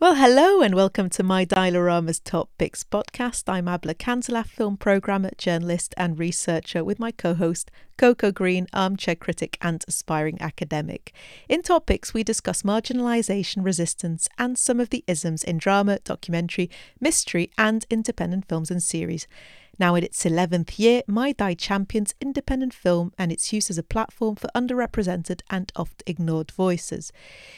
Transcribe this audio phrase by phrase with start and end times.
[0.00, 3.48] Well, hello and welcome to my Dialorama's Top Picks podcast.
[3.48, 9.16] I'm Abla Kandalaft, film programmer, journalist, and researcher with my co host, Coco Green, armchair
[9.16, 11.12] critic and aspiring academic.
[11.48, 16.70] In Top Picks, we discuss marginalisation, resistance, and some of the isms in drama, documentary,
[17.00, 19.26] mystery, and independent films and series.
[19.80, 23.82] Now, in its 11th year, My Die champions independent film and its use as a
[23.82, 27.12] platform for underrepresented and oft ignored voices.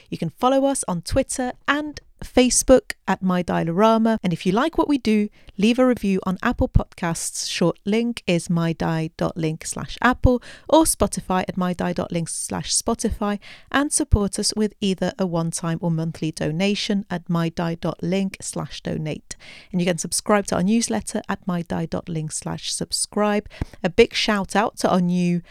[0.08, 4.18] You can follow us on Twitter and Facebook at My Dialorama.
[4.22, 7.50] And if you like what we do, leave a review on Apple Podcasts.
[7.50, 13.38] Short link is mydie.link slash Apple or Spotify at mydie.link slash Spotify
[13.70, 19.36] and support us with either a one-time or monthly donation at mydie.link slash donate.
[19.72, 23.48] And you can subscribe to our newsletter at mydie.link slash subscribe.
[23.82, 25.42] A big shout out to our new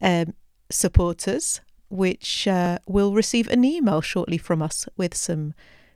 [0.00, 0.34] um,
[0.70, 5.54] supporters, which uh, will receive an email shortly from us with some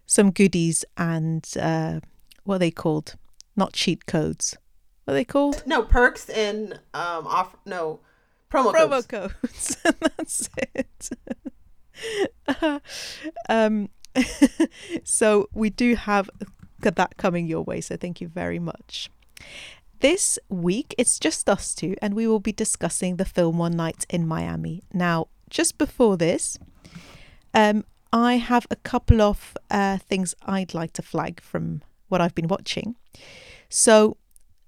[0.09, 2.01] some goodies and uh,
[2.43, 3.15] what are they called?
[3.55, 4.57] Not cheat codes.
[5.05, 5.63] What are they called?
[5.67, 8.01] No perks and um off no
[8.51, 9.77] promo, Promo codes.
[9.85, 10.01] codes.
[10.17, 11.11] That's it.
[13.49, 13.91] um,
[15.05, 16.31] so we do have
[16.81, 17.81] that coming your way.
[17.81, 19.11] So thank you very much.
[20.01, 24.07] This week it's just us two, and we will be discussing the film One Night
[24.09, 24.83] in Miami.
[24.93, 26.59] Now, just before this,
[27.53, 32.35] um, I have a couple of uh, things I'd like to flag from what I've
[32.35, 32.97] been watching.
[33.69, 34.17] So,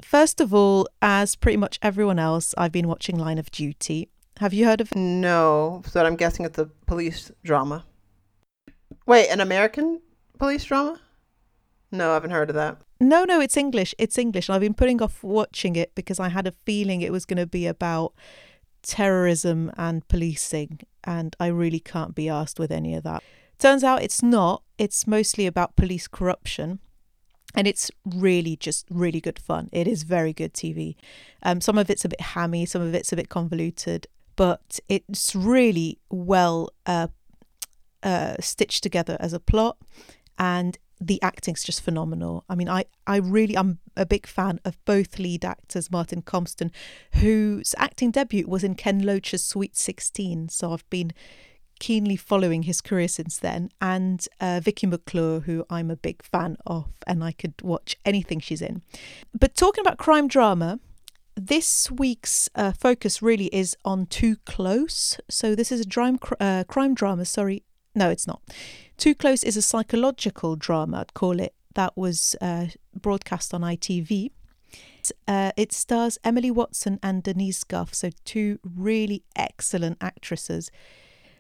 [0.02, 4.08] first of all, as pretty much everyone else, I've been watching Line of Duty.
[4.38, 7.84] Have you heard of No, but I'm guessing it's a police drama.
[9.06, 10.00] Wait, an American
[10.38, 11.00] police drama?
[11.92, 12.78] No, I haven't heard of that.
[13.00, 13.94] No, no, it's English.
[13.98, 14.48] It's English.
[14.48, 17.38] And I've been putting off watching it because I had a feeling it was going
[17.38, 18.12] to be about
[18.82, 23.22] terrorism and policing, and I really can't be asked with any of that.
[23.58, 24.62] Turns out it's not.
[24.78, 26.80] It's mostly about police corruption.
[27.54, 29.68] And it's really just really good fun.
[29.72, 30.94] It is very good TV.
[31.42, 35.34] Um, some of it's a bit hammy, some of it's a bit convoluted, but it's
[35.34, 37.08] really well uh,
[38.02, 39.78] uh, stitched together as a plot.
[40.38, 42.44] And the acting's just phenomenal.
[42.48, 46.70] I mean, I, I really, I'm a big fan of both lead actors, Martin Compston,
[47.14, 50.50] whose acting debut was in Ken Loach's Sweet 16.
[50.50, 51.12] So I've been
[51.78, 56.58] keenly following his career since then, and uh, Vicky McClure, who I'm a big fan
[56.66, 58.82] of, and I could watch anything she's in.
[59.36, 60.78] But talking about crime drama,
[61.34, 65.18] this week's uh, focus really is on Too Close.
[65.30, 67.64] So this is a crime, uh, crime drama, sorry.
[67.94, 68.42] No, it's not.
[69.00, 74.30] Too Close is a psychological drama, I'd call it, that was uh, broadcast on ITV.
[75.26, 80.70] Uh, it stars Emily Watson and Denise Gough, so two really excellent actresses.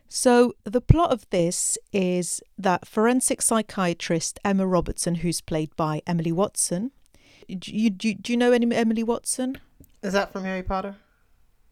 [0.08, 6.32] So, the plot of this is that forensic psychiatrist Emma Robertson, who's played by Emily
[6.32, 6.92] Watson,
[7.46, 9.58] do you, do do you know any Emily Watson?
[10.02, 10.96] Is that from Harry Potter?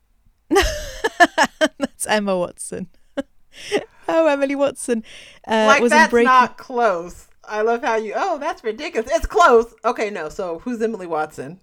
[0.50, 2.88] That's Emma Watson.
[4.08, 5.04] oh, Emily Watson
[5.46, 6.26] uh, like was that's in Breaking.
[6.26, 7.26] not close.
[7.44, 8.12] I love how you.
[8.16, 9.10] Oh, that's ridiculous.
[9.12, 9.74] It's close.
[9.84, 10.28] Okay, no.
[10.28, 11.60] So who's Emily Watson?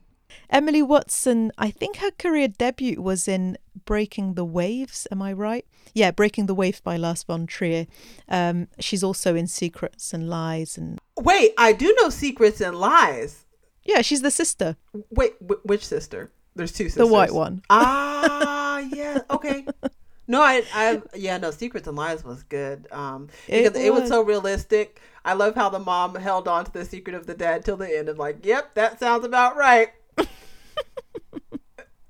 [0.50, 5.08] Emily Watson, I think her career debut was in Breaking the Waves.
[5.12, 5.66] Am I right?
[5.94, 7.88] Yeah, Breaking the Wave by Lars von Trier.
[8.30, 13.46] Um, she's also in Secrets and Lies, and Wait, I do know Secrets and Lies.
[13.84, 14.76] yeah, she's the sister,
[15.12, 16.32] Wait, wh- which sister?
[16.56, 17.08] There's two sisters.
[17.08, 17.62] the white one.
[17.70, 19.20] Ah, yeah.
[19.30, 19.66] Okay.
[20.28, 21.52] No, I, I, yeah, no.
[21.52, 22.88] Secrets and Lies was good.
[22.92, 24.10] Um, It because it was was.
[24.10, 25.00] so realistic.
[25.24, 27.98] I love how the mom held on to the secret of the dad till the
[27.98, 28.10] end.
[28.10, 29.90] and like, yep, that sounds about right.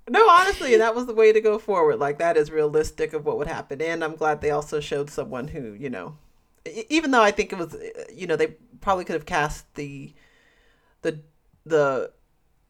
[0.09, 1.97] no, honestly, that was the way to go forward.
[1.99, 5.47] Like that is realistic of what would happen, and I'm glad they also showed someone
[5.49, 6.17] who, you know,
[6.89, 7.75] even though I think it was,
[8.13, 10.13] you know, they probably could have cast the,
[11.01, 11.19] the,
[11.65, 12.11] the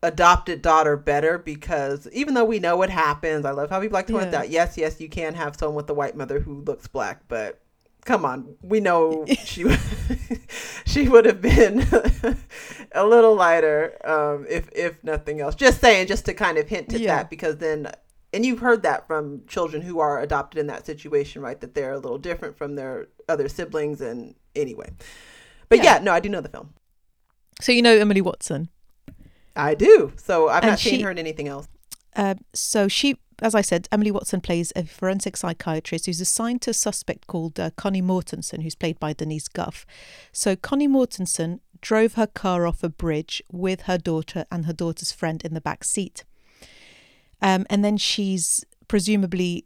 [0.06, 4.08] adopted daughter better because even though we know what happens, I love how people like
[4.08, 4.40] to point Yeah.
[4.40, 7.60] out, yes, yes, you can have someone with a white mother who looks black, but
[8.06, 9.66] come on, we know she
[10.86, 11.80] she would have been
[12.94, 15.56] a little lighter um, if if nothing else.
[15.56, 17.16] Just saying, just to kind of hint at Yeah.
[17.18, 17.92] that because then.
[18.34, 21.58] And you've heard that from children who are adopted in that situation, right?
[21.62, 24.90] That they're a little different from their other siblings, and anyway.
[25.70, 25.84] But Yeah.
[25.86, 26.74] yeah, no, I do know the film.
[27.62, 28.68] So you know Emily Watson.
[29.56, 30.14] I do.
[30.18, 31.68] So I've And not seen she- her in anything else.
[32.18, 36.70] Um, so she, as I said, Emily Watson plays a forensic psychiatrist who's assigned to
[36.72, 39.86] a suspect called uh, Connie Mortensen, who's played by Denise Gough.
[40.32, 45.12] So Connie Mortensen drove her car off a bridge with her daughter and her daughter's
[45.12, 46.24] friend in the back seat.
[47.42, 49.66] Um, and then she's presumably,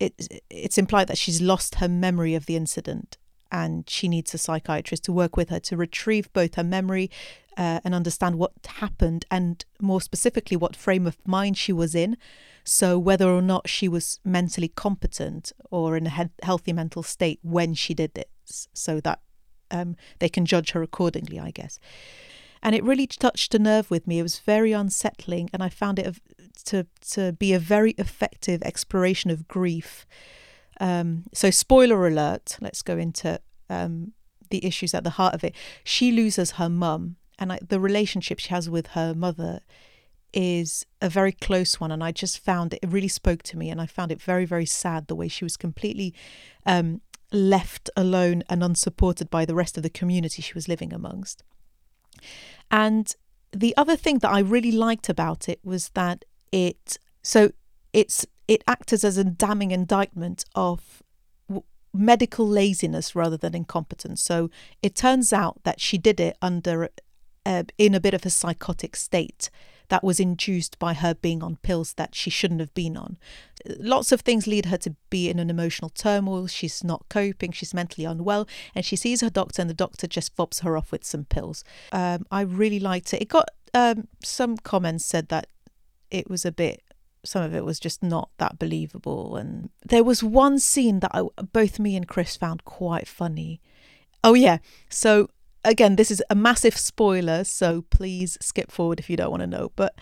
[0.00, 3.18] it, it's implied that she's lost her memory of the incident.
[3.52, 7.08] and she needs a psychiatrist to work with her to retrieve both her memory
[7.56, 12.16] uh, and understand what happened and more specifically what frame of mind she was in.
[12.64, 17.38] So whether or not she was mentally competent or in a he- healthy mental state
[17.42, 18.68] when she did this.
[18.72, 19.20] So that
[19.70, 21.78] um, they can judge her accordingly i guess.
[22.62, 24.18] And it really touched a nerve with me.
[24.18, 26.16] It was very unsettling and i found it
[26.66, 30.06] to to be a very effective exploration of grief.
[30.80, 33.40] Um, so spoiler alert let's go into
[33.70, 34.12] um,
[34.50, 35.54] the issues at the heart of it.
[35.84, 39.60] She loses her mum and I, the relationship she has with her mother
[40.32, 43.70] is a very close one and i just found it, it really spoke to me
[43.70, 46.12] and i found it very very sad the way she was completely
[46.66, 47.00] um,
[47.34, 51.42] left alone and unsupported by the rest of the community she was living amongst.
[52.70, 53.14] And
[53.52, 57.50] the other thing that i really liked about it was that it so
[57.92, 61.02] it's it acted as a damning indictment of
[61.92, 64.20] medical laziness rather than incompetence.
[64.20, 64.50] So
[64.82, 66.90] it turns out that she did it under
[67.46, 69.50] uh, in a bit of a psychotic state
[69.88, 73.18] that was induced by her being on pills that she shouldn't have been on.
[73.66, 76.46] Lots of things lead her to be in an emotional turmoil.
[76.46, 80.34] She's not coping, she's mentally unwell, and she sees her doctor, and the doctor just
[80.34, 81.64] fobs her off with some pills.
[81.92, 83.22] Um, I really liked it.
[83.22, 85.48] It got um, some comments said that
[86.10, 86.82] it was a bit
[87.24, 91.22] some of it was just not that believable and there was one scene that I,
[91.52, 93.60] both me and Chris found quite funny.
[94.22, 94.58] Oh yeah.
[94.88, 95.30] So
[95.64, 99.46] again, this is a massive spoiler, so please skip forward if you don't want to
[99.46, 99.72] know.
[99.76, 99.94] But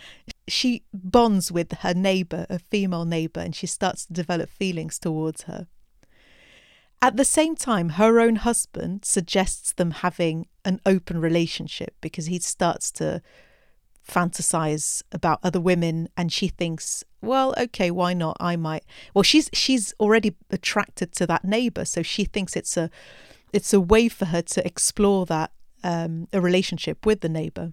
[0.47, 5.43] she bonds with her neighbour, a female neighbour, and she starts to develop feelings towards
[5.43, 5.67] her.
[7.01, 12.39] At the same time, her own husband suggests them having an open relationship because he
[12.39, 13.21] starts to
[14.07, 18.83] fantasize about other women and she thinks well okay why not i might
[19.13, 22.89] well she's she's already attracted to that neighbor so she thinks it's a
[23.53, 25.51] it's a way for her to explore that
[25.83, 27.71] um, a relationship with the neighbor.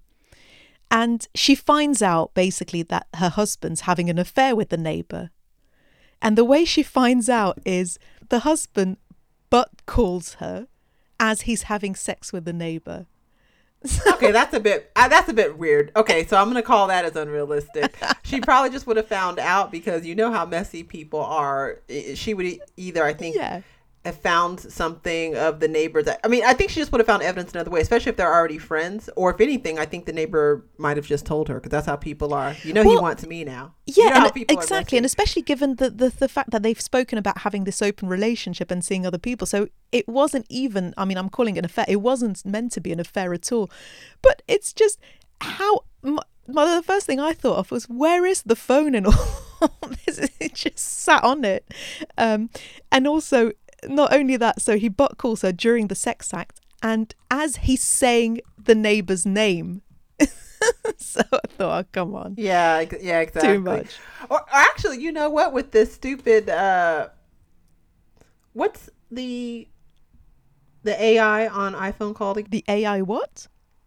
[0.90, 5.30] And she finds out basically that her husband's having an affair with the neighbor.
[6.20, 7.98] And the way she finds out is
[8.28, 8.98] the husband
[9.48, 10.66] butt calls her
[11.18, 13.06] as he's having sex with the neighbor.
[14.12, 15.90] okay, that's a bit uh, that's a bit weird.
[15.96, 17.96] Okay, so I'm gonna call that as unrealistic.
[18.22, 21.78] she probably just would have found out because you know how messy people are.
[22.14, 23.62] She would either, I think, yeah
[24.04, 27.22] found something of the neighbor that I mean, I think she just would have found
[27.22, 29.10] evidence another way, especially if they're already friends.
[29.14, 31.96] Or if anything, I think the neighbor might have just told her because that's how
[31.96, 32.56] people are.
[32.64, 33.74] You know, well, he wants me now.
[33.86, 37.38] Yeah, you know exactly, and especially given the, the the fact that they've spoken about
[37.38, 39.46] having this open relationship and seeing other people.
[39.46, 40.94] So it wasn't even.
[40.96, 41.84] I mean, I'm calling it an affair.
[41.86, 43.70] It wasn't meant to be an affair at all.
[44.22, 44.98] But it's just
[45.42, 45.84] how.
[46.02, 49.12] My, the first thing I thought of was where is the phone and all
[50.06, 50.30] this?
[50.40, 51.68] It just sat on it,
[52.16, 52.50] um,
[52.90, 53.52] and also
[53.86, 57.82] not only that, so he butt calls her during the sex act, and as he's
[57.82, 59.82] saying the neighbor's name.
[60.96, 62.34] so I thought, oh, come on.
[62.36, 63.54] Yeah, yeah, exactly.
[63.54, 63.98] Too much.
[64.28, 65.52] Or, or actually, you know what?
[65.52, 67.08] With this stupid, uh,
[68.52, 69.68] what's the
[70.82, 72.38] the AI on iPhone called?
[72.50, 73.46] The AI what?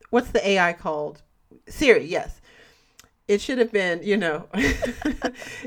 [0.09, 1.21] What's the AI called?
[1.67, 2.05] Siri.
[2.05, 2.41] Yes
[3.27, 4.63] it should have been, you know, and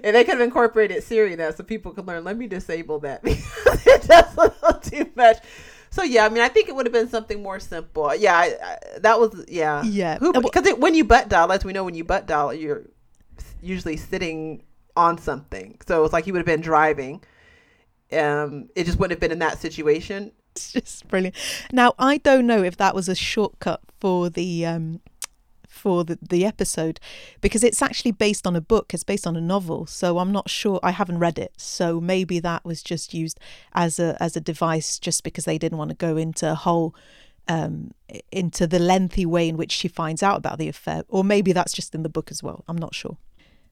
[0.02, 2.24] they could have incorporated Siri now so people could learn.
[2.24, 5.38] Let me disable that because it does a little too much.
[5.90, 8.14] So yeah, I mean, I think it would have been something more simple.
[8.14, 10.18] Yeah, I, I, that was yeah, yeah.
[10.18, 12.82] Because when you butt dial, as we know, when you butt dial, you're
[13.62, 14.62] usually sitting
[14.96, 15.78] on something.
[15.86, 17.22] So it's like he would have been driving.
[18.12, 20.32] Um, it just wouldn't have been in that situation.
[20.52, 21.36] It's just brilliant.
[21.72, 25.00] Now I don't know if that was a shortcut for the um
[25.86, 26.98] for the, the episode
[27.40, 29.86] because it's actually based on a book, it's based on a novel.
[29.86, 31.52] So I'm not sure, I haven't read it.
[31.58, 33.38] So maybe that was just used
[33.72, 36.92] as a, as a device just because they didn't want to go into a whole.
[37.48, 37.92] Um,
[38.32, 41.72] into the lengthy way in which she finds out about the affair, or maybe that's
[41.72, 42.64] just in the book as well.
[42.66, 43.18] I'm not sure.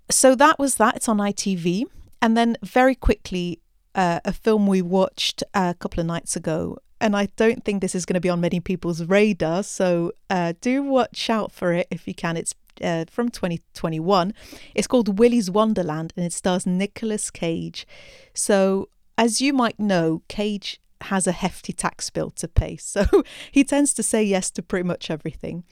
[0.09, 0.95] So that was that.
[0.95, 1.83] It's on ITV.
[2.23, 3.59] And then very quickly,
[3.97, 7.95] uh, a film we watched a couple of nights ago and I don't think this
[7.95, 9.63] is going to be on many people's radar.
[9.63, 12.39] So uh, do watch out for it if you can.
[12.39, 14.33] It's uh, from 2021.
[14.75, 17.87] It's called Willy's Wonderland and it stars Nicolas Cage.
[18.33, 22.77] So, as you might know, Cage has a hefty tax bill to pay.
[22.81, 23.05] So,
[23.53, 25.65] he tends to say yes to pretty much everything.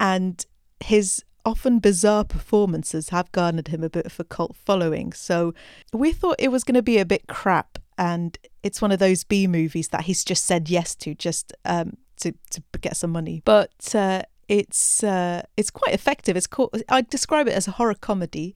[0.00, 0.44] And
[0.80, 5.12] his often bizarre performances have garnered him a bit of a cult following.
[5.12, 5.54] So,
[5.92, 9.24] we thought it was going to be a bit crap and it's one of those
[9.24, 13.42] B movies that he's just said yes to just um, to to get some money.
[13.44, 16.36] But uh, it's uh, it's quite effective.
[16.36, 18.54] It's called I describe it as a horror comedy.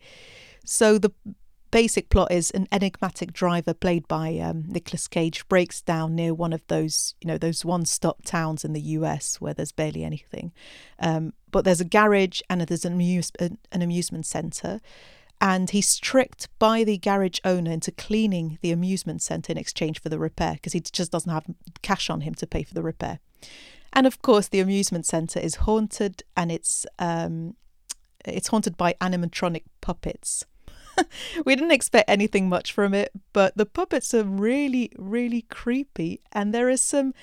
[0.64, 1.12] So the
[1.71, 6.52] basic plot is an enigmatic driver played by um, Nicolas Cage breaks down near one
[6.52, 9.40] of those, you know, those one-stop towns in the U.S.
[9.40, 10.52] where there's barely anything,
[10.99, 14.81] um, but there's a garage and there's an, amuse- an amusement centre,
[15.40, 20.09] and he's tricked by the garage owner into cleaning the amusement centre in exchange for
[20.09, 21.45] the repair because he just doesn't have
[21.83, 23.19] cash on him to pay for the repair.
[23.93, 27.55] And of course, the amusement centre is haunted, and it's um,
[28.25, 30.45] it's haunted by animatronic puppets.
[31.45, 36.52] we didn't expect anything much from it, but the puppets are really, really creepy, and
[36.52, 37.14] there are some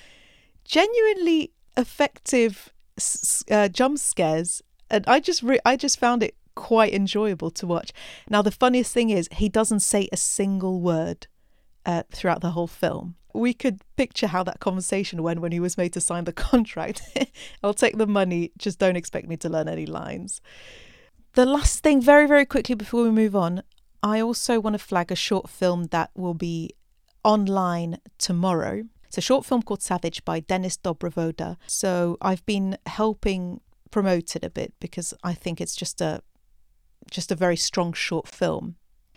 [0.65, 2.71] genuinely effective
[3.51, 7.91] uh, jump scares, and I just re- I just found it quite enjoyable to watch.
[8.29, 11.27] Now, the funniest thing is he doesn't say a single word
[11.85, 13.15] uh, throughout the whole film.
[13.33, 17.01] We could picture how that conversation went when he was made to sign the contract.
[17.63, 20.41] I'll take the money, just don't expect me to learn any lines.
[21.33, 23.63] The last thing, very, very quickly before we move on,
[24.03, 26.71] I also want to flag a short film that will be
[27.23, 28.83] online tomorrow.
[29.07, 31.57] It's a short film called Savage by Denis Dobrovoda.
[31.67, 36.21] So I've been helping promote it a bit because I think it's just a
[37.09, 38.75] just a very strong short film.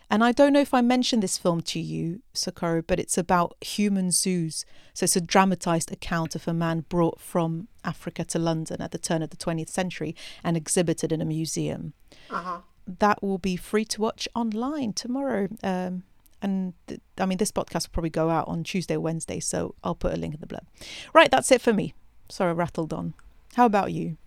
[0.08, 3.56] And I don't know if I mentioned this film to you, Socorro, but it's about
[3.60, 4.64] human zoos.
[4.94, 8.98] So it's a dramatized account of a man brought from Africa to London at the
[8.98, 10.14] turn of the 20th century
[10.44, 11.92] and exhibited in a museum.
[12.30, 12.60] Uh-huh.
[12.86, 15.48] That will be free to watch online tomorrow.
[15.64, 16.04] Um,
[16.40, 19.74] and th- I mean, this podcast will probably go out on Tuesday or Wednesday, so
[19.82, 20.66] I'll put a link in the blurb.
[21.12, 21.94] Right, that's it for me.
[22.28, 23.14] Sorry, I rattled on.
[23.54, 24.18] How about you?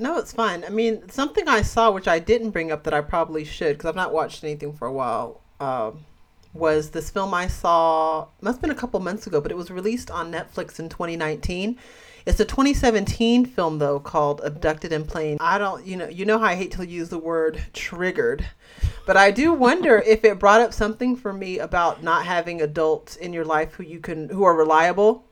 [0.00, 0.64] No, it's fine.
[0.64, 3.86] I mean, something I saw, which I didn't bring up that I probably should, because
[3.86, 6.06] I've not watched anything for a while, um,
[6.54, 9.70] was this film I saw, must have been a couple months ago, but it was
[9.70, 11.78] released on Netflix in 2019.
[12.24, 15.36] It's a 2017 film though called Abducted in Plain.
[15.38, 18.46] I don't, you know, you know how I hate to use the word triggered,
[19.06, 23.16] but I do wonder if it brought up something for me about not having adults
[23.16, 25.26] in your life who you can who are reliable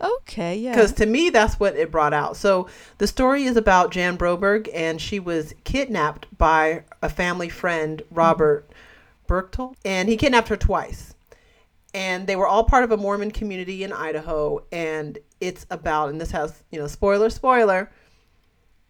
[0.00, 0.72] Okay, yeah.
[0.72, 2.36] Because to me, that's what it brought out.
[2.36, 2.68] So
[2.98, 8.68] the story is about Jan Broberg, and she was kidnapped by a family friend, Robert
[8.68, 9.26] mm-hmm.
[9.26, 11.14] Berchtold, and he kidnapped her twice.
[11.94, 16.20] And they were all part of a Mormon community in Idaho, and it's about, and
[16.20, 17.90] this has, you know, spoiler, spoiler.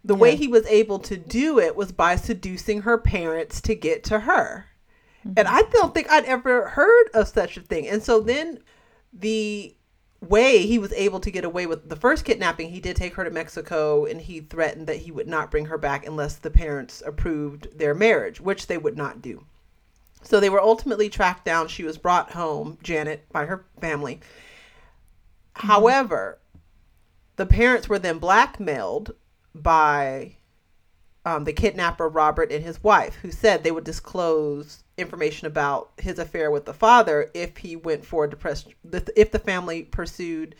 [0.03, 0.19] The yeah.
[0.19, 4.19] way he was able to do it was by seducing her parents to get to
[4.19, 4.65] her.
[5.21, 5.33] Mm-hmm.
[5.37, 7.87] And I don't think I'd ever heard of such a thing.
[7.87, 8.59] And so then
[9.11, 9.75] the
[10.21, 13.23] way he was able to get away with the first kidnapping he did take her
[13.23, 17.01] to mexico and he threatened that he would not bring her back unless the parents
[17.05, 19.45] approved their marriage which they would not do.
[20.21, 21.69] So they were ultimately tracked down.
[21.69, 24.19] She was brought home janet by her family.
[25.55, 25.67] Mm-hmm.
[25.67, 26.39] however
[27.35, 29.13] the parents were then blackmailed
[29.55, 30.35] by
[31.25, 36.19] um, the kidnapper Robert and his wife, who said they would disclose information about his
[36.19, 38.65] affair with the father if he went for a press,
[39.15, 40.55] if the family pursued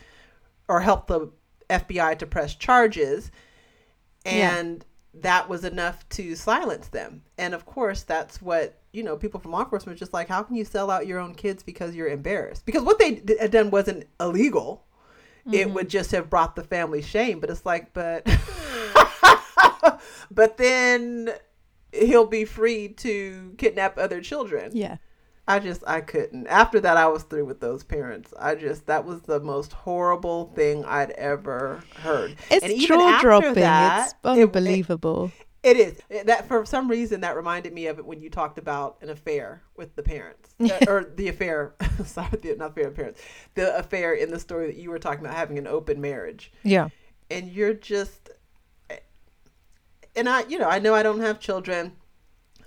[0.68, 1.30] or helped the
[1.68, 3.30] FBI to press charges,
[4.26, 5.20] and yeah.
[5.22, 7.22] that was enough to silence them.
[7.38, 9.16] And of course, that's what you know.
[9.16, 11.94] People from law enforcement just like, how can you sell out your own kids because
[11.94, 12.66] you're embarrassed?
[12.66, 14.84] Because what they had done wasn't illegal.
[15.40, 15.54] Mm-hmm.
[15.54, 17.40] It would just have brought the family shame.
[17.40, 18.28] But it's like, but.
[20.30, 21.30] but then
[21.92, 24.70] he'll be free to kidnap other children.
[24.74, 24.96] Yeah.
[25.48, 26.46] I just I couldn't.
[26.46, 28.32] After that I was through with those parents.
[28.38, 32.36] I just that was the most horrible thing I'd ever heard.
[32.50, 33.64] It's jaw dropping.
[33.64, 35.32] It's unbelievable.
[35.64, 36.26] It, it is.
[36.26, 39.62] That for some reason that reminded me of it when you talked about an affair
[39.76, 40.54] with the parents.
[40.60, 43.20] uh, or the affair sorry, the, not affair parents.
[43.54, 46.52] The affair in the story that you were talking about having an open marriage.
[46.62, 46.90] Yeah.
[47.28, 48.30] And you're just
[50.16, 51.96] and I, you know, I know I don't have children.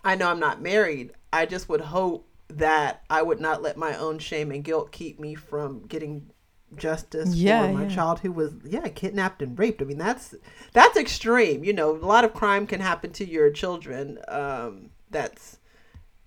[0.04, 1.14] I know I'm not married.
[1.32, 5.20] I just would hope that I would not let my own shame and guilt keep
[5.20, 6.30] me from getting
[6.76, 7.90] justice yeah, for my yeah.
[7.90, 9.82] child who was yeah kidnapped and raped.
[9.82, 10.36] I mean that's
[10.74, 11.64] that's extreme.
[11.64, 14.20] You know, a lot of crime can happen to your children.
[14.28, 15.60] Um, that's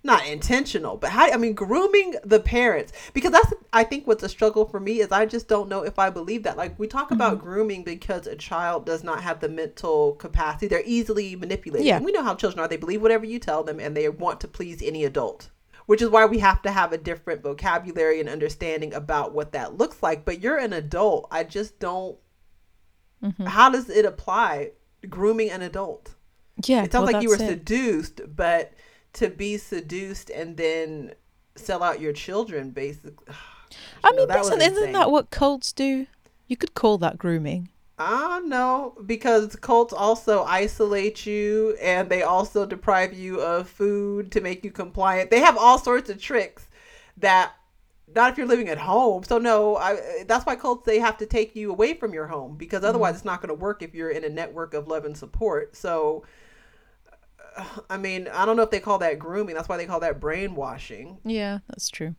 [0.03, 4.29] not intentional, but how I mean grooming the parents because that's I think what's a
[4.29, 6.57] struggle for me is I just don't know if I believe that.
[6.57, 7.47] Like we talk about mm-hmm.
[7.47, 10.69] grooming because a child does not have the mental capacity.
[10.69, 11.87] They're easily manipulated.
[11.87, 11.97] Yeah.
[11.97, 12.69] And we know how children are.
[12.69, 15.51] They believe whatever you tell them and they want to please any adult.
[15.87, 19.79] Which is why we have to have a different vocabulary and understanding about what that
[19.79, 20.25] looks like.
[20.25, 21.29] But you're an adult.
[21.31, 22.17] I just don't
[23.23, 23.45] mm-hmm.
[23.47, 24.73] how does it apply
[25.09, 26.15] grooming an adult?
[26.65, 26.85] Yeah.
[26.85, 27.49] It sounds well, like you were it.
[27.49, 28.73] seduced, but
[29.17, 31.13] to be seduced and then
[31.55, 33.27] sell out your children basically
[34.05, 36.07] i mean know, isn't, isn't that what cults do
[36.47, 37.69] you could call that grooming
[37.99, 44.31] I don't know because cults also isolate you and they also deprive you of food
[44.33, 45.31] to make you compliant.
[45.31, 46.69] They have all sorts of tricks
[47.17, 47.55] that
[48.15, 49.25] not if you're living at home.
[49.25, 52.57] So no, I, that's why cults they have to take you away from your home
[52.57, 53.17] because otherwise mm-hmm.
[53.17, 55.75] it's not going to work if you're in a network of love and support.
[55.75, 56.25] So
[57.91, 59.55] I mean, I don't know if they call that grooming.
[59.55, 61.19] That's why they call that brainwashing.
[61.25, 62.15] Yeah, that's true.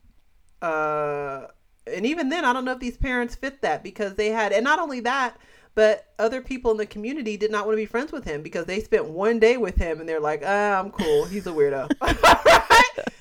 [0.62, 1.48] Uh
[1.86, 4.64] and even then I don't know if these parents fit that because they had and
[4.64, 5.38] not only that
[5.78, 8.66] but other people in the community did not want to be friends with him because
[8.66, 11.26] they spent one day with him and they're like, ah, I'm cool.
[11.26, 11.88] He's a weirdo.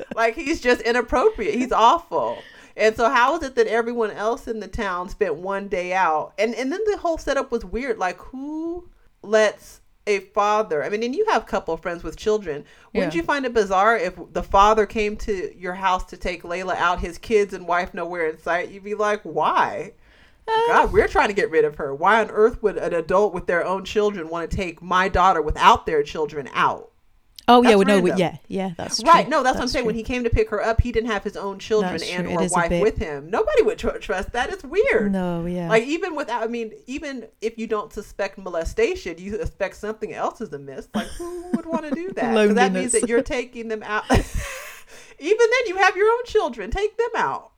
[0.15, 1.55] like he's just inappropriate.
[1.55, 2.39] He's awful.
[2.75, 6.33] And so how is it that everyone else in the town spent one day out?
[6.39, 7.99] And and then the whole setup was weird.
[7.99, 8.89] Like who
[9.21, 12.65] lets a father I mean and you have a couple of friends with children.
[12.95, 13.21] Wouldn't yeah.
[13.21, 17.01] you find it bizarre if the father came to your house to take Layla out,
[17.01, 18.71] his kids and wife nowhere in sight?
[18.71, 19.93] You'd be like, Why?
[20.49, 21.95] Uh, God, we're trying to get rid of her.
[21.95, 25.43] Why on earth would an adult with their own children want to take my daughter
[25.43, 26.93] without their children out?
[27.49, 29.09] Oh yeah, well, no, yeah, yeah, that's true.
[29.09, 29.29] right.
[29.29, 29.83] No, that's, that's what I'm saying.
[29.85, 29.87] True.
[29.87, 32.27] When he came to pick her up, he didn't have his own children that's and
[32.27, 32.37] true.
[32.37, 33.31] or wife with him.
[33.31, 34.53] Nobody would tr- trust that.
[34.53, 35.13] It's weird.
[35.13, 35.69] No, yeah.
[35.69, 40.41] Like even without, I mean, even if you don't suspect molestation, you suspect something else
[40.41, 40.89] is amiss.
[40.93, 42.33] Like who would want to do that?
[42.33, 44.05] Because that means that you're taking them out.
[44.11, 44.27] even
[45.39, 46.73] then, you have your own children.
[46.73, 47.53] Take them out.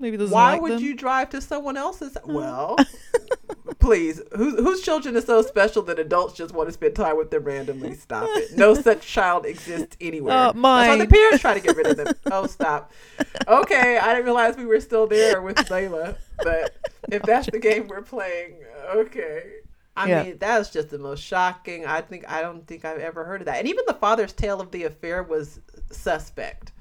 [0.00, 0.82] Maybe Why like would them.
[0.82, 2.16] you drive to someone else's?
[2.24, 2.76] Well,
[3.78, 7.30] please, whose whose children is so special that adults just want to spend time with
[7.30, 7.94] them randomly?
[7.94, 8.56] Stop it.
[8.56, 10.34] No such child exists anywhere.
[10.34, 10.86] Uh, mine.
[10.86, 12.14] That's why the parents try to get rid of them.
[12.30, 12.92] Oh, stop.
[13.46, 16.76] Okay, I didn't realize we were still there with Layla, but
[17.10, 18.56] if that's the game we're playing,
[18.94, 19.44] okay.
[19.96, 20.22] I yeah.
[20.22, 21.84] mean, that was just the most shocking.
[21.84, 23.58] I think I don't think I've ever heard of that.
[23.58, 26.72] And even the father's tale of the affair was suspect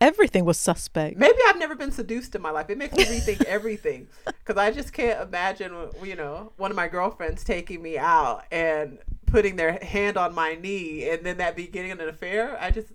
[0.00, 1.16] everything was suspect.
[1.16, 2.70] Maybe I've never been seduced in my life.
[2.70, 6.88] It makes me rethink everything because I just can't imagine, you know, one of my
[6.88, 11.92] girlfriends taking me out and putting their hand on my knee and then that beginning
[11.92, 12.56] an affair.
[12.60, 12.88] I just,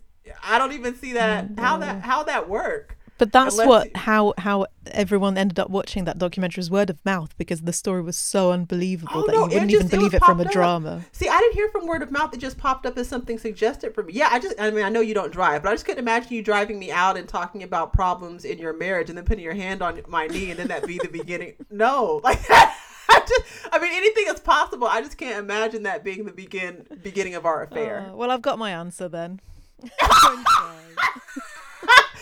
[0.43, 2.97] I don't even see that how that how that work.
[3.23, 6.97] But that's Unless what how how everyone ended up watching that documentary was word of
[7.05, 10.13] mouth because the story was so unbelievable oh, that no, you wouldn't just, even believe
[10.13, 10.51] it, it from a up.
[10.51, 11.05] drama.
[11.13, 12.33] See, I didn't hear from word of mouth.
[12.33, 14.11] It just popped up as something suggested for me.
[14.11, 16.33] Yeah, I just I mean I know you don't drive, but I just couldn't imagine
[16.33, 19.53] you driving me out and talking about problems in your marriage and then putting your
[19.53, 21.53] hand on my knee and then that be the beginning.
[21.71, 22.77] No, like that.
[23.09, 24.85] I just, I mean, anything is possible.
[24.85, 28.09] I just can't imagine that being the begin beginning of our affair.
[28.09, 29.39] Uh, well, I've got my answer then.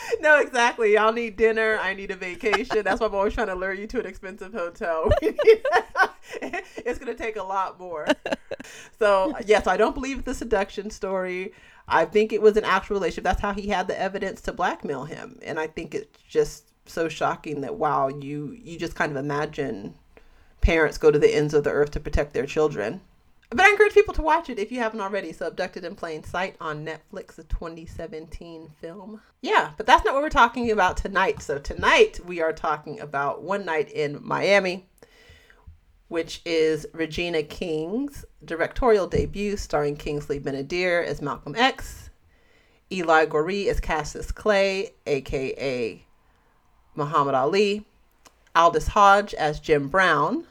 [0.19, 0.93] no, exactly.
[0.93, 1.77] Y'all need dinner.
[1.81, 2.83] I need a vacation.
[2.83, 5.11] That's why I'm always trying to lure you to an expensive hotel.
[5.21, 8.07] it's going to take a lot more.
[8.99, 11.53] So, yes, I don't believe the seduction story.
[11.87, 13.23] I think it was an actual relationship.
[13.23, 15.39] That's how he had the evidence to blackmail him.
[15.41, 19.95] And I think it's just so shocking that wow, you you just kind of imagine
[20.61, 23.01] parents go to the ends of the earth to protect their children
[23.51, 25.33] but I encourage people to watch it if you haven't already.
[25.33, 29.21] So, Abducted in Plain Sight on Netflix, a 2017 film.
[29.41, 31.41] Yeah, but that's not what we're talking about tonight.
[31.41, 34.87] So, tonight we are talking about One Night in Miami,
[36.07, 42.09] which is Regina King's directorial debut, starring Kingsley Ben-Adir as Malcolm X,
[42.89, 46.05] Eli Goree as Cassius Clay, aka
[46.95, 47.85] Muhammad Ali,
[48.55, 50.47] Aldis Hodge as Jim Brown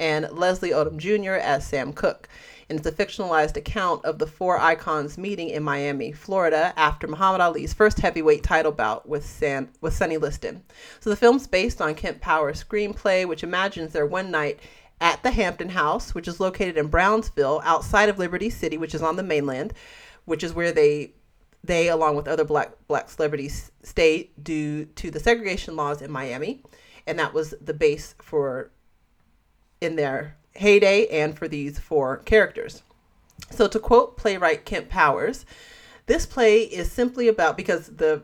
[0.00, 1.34] and Leslie Odom Jr.
[1.34, 2.28] as Sam Cooke.
[2.68, 7.40] And it's a fictionalized account of the four icons meeting in Miami, Florida, after Muhammad
[7.40, 10.62] Ali's first heavyweight title bout with, San, with Sonny Liston.
[11.00, 14.60] So the film's based on Kemp Powers' screenplay, which imagines their one night
[15.00, 19.02] at the Hampton House, which is located in Brownsville, outside of Liberty City, which is
[19.02, 19.74] on the mainland,
[20.24, 21.12] which is where they
[21.62, 26.62] they along with other black black celebrities stayed due to the segregation laws in Miami,
[27.06, 28.70] and that was the base for
[29.80, 32.82] in their heyday and for these four characters.
[33.50, 35.44] So, to quote playwright Kemp Powers,
[36.06, 38.22] this play is simply about because the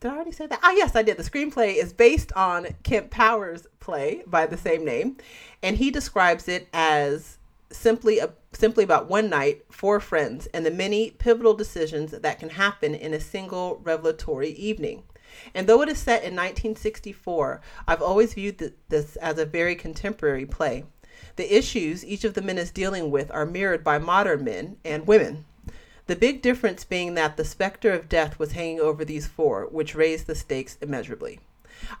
[0.00, 0.60] did I already say that?
[0.62, 1.16] Ah, yes, I did.
[1.16, 5.16] The screenplay is based on Kemp Powers' play by the same name,
[5.62, 7.38] and he describes it as
[7.70, 12.50] simply a, simply about one night, four friends, and the many pivotal decisions that can
[12.50, 15.04] happen in a single revelatory evening.
[15.54, 19.74] And though it is set in 1964, I've always viewed th- this as a very
[19.74, 20.84] contemporary play.
[21.36, 25.06] The issues each of the men is dealing with are mirrored by modern men and
[25.06, 25.44] women.
[26.06, 29.94] The big difference being that the specter of death was hanging over these four, which
[29.94, 31.40] raised the stakes immeasurably.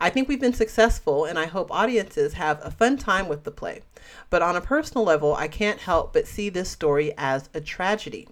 [0.00, 3.50] I think we've been successful, and I hope audiences have a fun time with the
[3.50, 3.82] play.
[4.30, 8.28] But on a personal level, I can't help but see this story as a tragedy.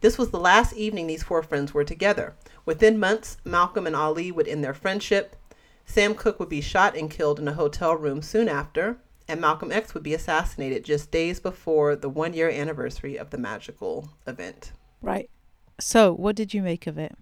[0.00, 2.34] This was the last evening these four friends were together.
[2.66, 5.36] Within months, Malcolm and Ali would end their friendship.
[5.84, 8.98] Sam Cooke would be shot and killed in a hotel room soon after.
[9.26, 13.38] and Malcolm X would be assassinated just days before the one year anniversary of the
[13.38, 14.72] magical event.
[15.00, 15.30] Right.
[15.80, 17.12] So, what did you make of it?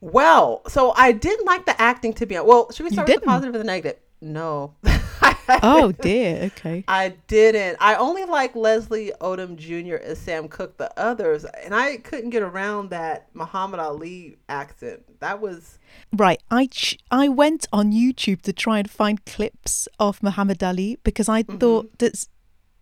[0.00, 2.38] Well, so I didn't like the acting to be.
[2.38, 3.98] Well, should we You start with the positive or the negative?
[4.20, 4.74] No.
[5.62, 6.42] Oh dear.
[6.44, 6.84] Okay.
[6.88, 7.78] I didn't.
[7.80, 9.96] I only like Leslie Odom Jr.
[9.96, 10.76] as Sam Cooke.
[10.76, 15.04] The others, and I couldn't get around that Muhammad Ali accent.
[15.20, 15.78] That was
[16.12, 16.42] Right.
[16.50, 21.28] I ch- I went on YouTube to try and find clips of Muhammad Ali because
[21.28, 21.58] I mm-hmm.
[21.58, 22.26] thought that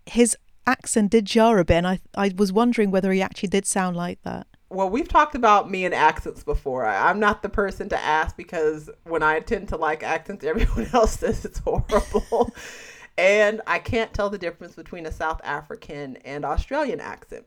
[0.07, 3.67] his accent did jar a bit, and I I was wondering whether he actually did
[3.67, 4.47] sound like that.
[4.71, 4.89] Well.
[4.89, 6.85] We've talked about me and accents before.
[6.85, 10.89] I, I'm not the person to ask because when I tend to like accents, everyone
[10.93, 12.55] else says it's horrible,
[13.19, 17.47] and I can't tell the difference between a South African and Australian accent.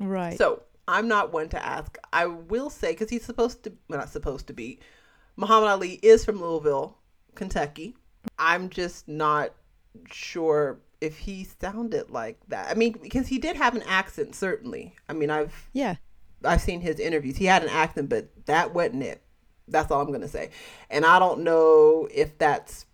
[0.00, 0.38] Right.
[0.38, 1.96] So I'm not one to ask.
[2.12, 4.80] I will say because he's supposed to, well, not supposed to be.
[5.36, 6.98] Muhammad Ali is from Louisville,
[7.34, 7.96] Kentucky.
[8.38, 9.52] I'm just not
[10.10, 12.68] sure if he sounded like that.
[12.68, 14.94] I mean, because he did have an accent, certainly.
[15.08, 15.96] I mean, I've yeah.
[16.44, 17.36] I've seen his interviews.
[17.36, 19.22] He had an accent, but that wasn't it.
[19.68, 20.50] That's all I'm gonna say.
[20.90, 22.86] And I don't know if that's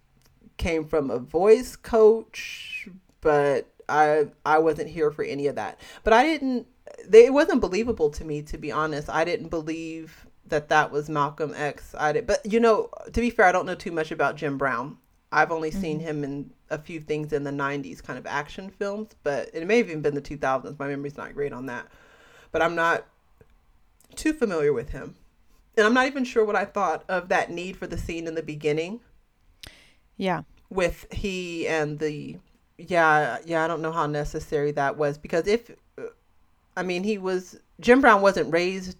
[0.58, 2.88] came from a voice coach,
[3.20, 5.80] but I I wasn't here for any of that.
[6.04, 6.66] But I didn't.
[7.06, 9.08] They, it wasn't believable to me, to be honest.
[9.08, 11.94] I didn't believe that that was Malcolm X.
[11.98, 14.58] I did, but you know, to be fair, I don't know too much about Jim
[14.58, 14.98] Brown.
[15.30, 15.80] I've only mm-hmm.
[15.80, 19.66] seen him in a few things in the '90s, kind of action films, but it
[19.66, 20.78] may have even been the 2000s.
[20.78, 21.86] My memory's not great on that,
[22.52, 23.06] but I'm not
[24.16, 25.16] too familiar with him.
[25.76, 28.34] And I'm not even sure what I thought of that need for the scene in
[28.34, 29.00] the beginning
[30.16, 30.42] Yeah.
[30.70, 32.38] with he and the
[32.80, 35.70] yeah, yeah, I don't know how necessary that was because if
[36.76, 38.98] I mean, he was Jim Brown wasn't raised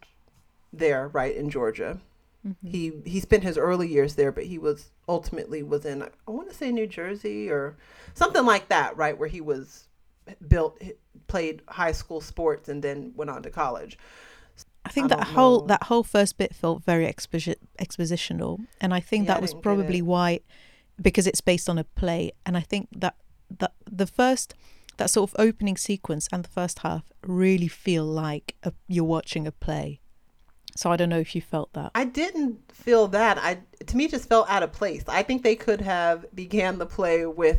[0.72, 2.00] there, right, in Georgia.
[2.46, 2.68] Mm-hmm.
[2.68, 6.48] He he spent his early years there, but he was ultimately was in I want
[6.50, 7.76] to say New Jersey or
[8.14, 9.88] something like that, right, where he was
[10.48, 10.80] built
[11.28, 13.98] played high school sports and then went on to college.
[14.88, 15.66] I think I that whole know.
[15.66, 19.54] that whole first bit felt very exposi- expositional, and I think Yeah, I that was
[19.54, 20.40] probably why,
[21.00, 23.16] because it's based on a play, and I think that
[23.58, 24.54] that the first
[24.96, 29.46] that sort of opening sequence and the first half really feel like a, you're watching
[29.46, 30.00] a play.
[30.76, 31.90] So I don't know if you felt that.
[31.94, 33.38] I didn't feel that.
[33.38, 35.04] I to me just felt out of place.
[35.08, 37.58] I think they could have began the play with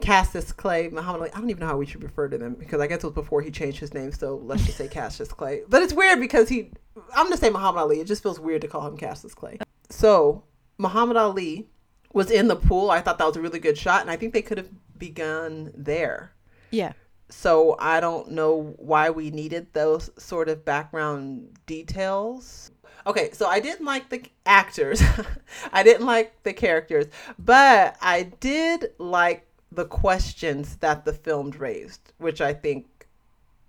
[0.00, 1.30] Cassius Clay, Muhammad Ali.
[1.32, 3.14] I don't even know how we should refer to them because I guess it was
[3.14, 4.12] before he changed his name.
[4.12, 5.62] So let's just say Cassius Clay.
[5.68, 6.70] But it's weird because he.
[7.14, 8.00] I'm gonna say Muhammad Ali.
[8.00, 9.58] It just feels weird to call him Cassius Clay.
[9.90, 10.44] So
[10.78, 11.68] Muhammad Ali
[12.12, 12.90] was in the pool.
[12.90, 15.72] I thought that was a really good shot, and I think they could have begun
[15.74, 16.32] there.
[16.70, 16.92] Yeah.
[17.28, 22.70] So I don't know why we needed those sort of background details.
[23.06, 25.02] Okay, so I didn't like the actors.
[25.72, 27.06] I didn't like the characters,
[27.38, 32.86] but I did like the questions that the film raised, which I think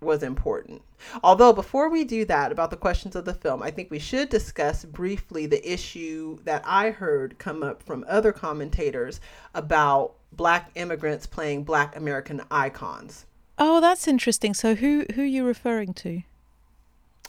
[0.02, 0.82] was important.
[1.24, 4.30] Although before we do that about the questions of the film, I think we should
[4.30, 9.22] discuss briefly the issue that I heard come up from other commentators
[9.54, 13.26] about black immigrants playing black American icons.
[13.58, 14.54] Oh, that's interesting.
[14.54, 16.24] So who who are you referring to?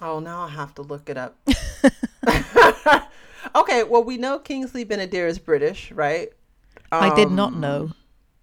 [0.01, 1.37] Oh, now I have to look it up.
[3.55, 6.31] okay, well, we know Kingsley Ben-Adir is British, right?
[6.91, 7.91] I did not Um, know.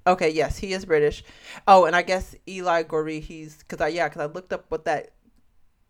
[0.08, 1.24] Okay, yes, he is British.
[1.68, 4.86] Oh, and I guess Eli Goree, he's because I yeah, because I looked up what
[4.86, 5.12] that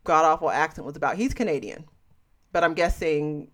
[0.04, 1.16] god awful accent was about.
[1.16, 1.84] He's Canadian,
[2.52, 3.50] but I'm guessing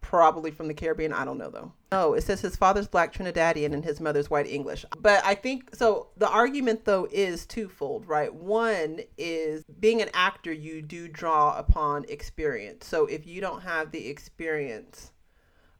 [0.00, 1.12] probably from the Caribbean.
[1.12, 1.72] I don't know though.
[1.90, 4.84] Oh, it says his father's black Trinidadian and his mother's white English.
[5.00, 6.10] But I think so.
[6.16, 8.32] The argument though is twofold, right?
[8.32, 12.86] One is being an actor, you do draw upon experience.
[12.86, 15.10] So if you don't have the experience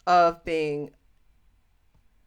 [0.08, 0.90] of being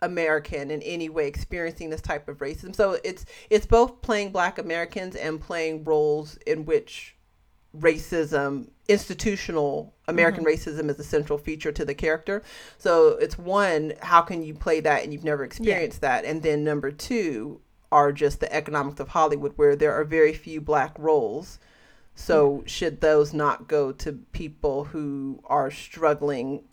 [0.01, 2.75] American in any way experiencing this type of racism.
[2.75, 7.15] So it's it's both playing black Americans and playing roles in which
[7.77, 10.69] racism, institutional American mm-hmm.
[10.69, 12.41] racism is a central feature to the character.
[12.77, 16.25] So it's one, how can you play that and you've never experienced that?
[16.25, 20.61] And then number two are just the economics of Hollywood where there are very few
[20.61, 21.59] black roles.
[22.15, 22.65] So mm-hmm.
[22.65, 26.63] should those not go to people who are struggling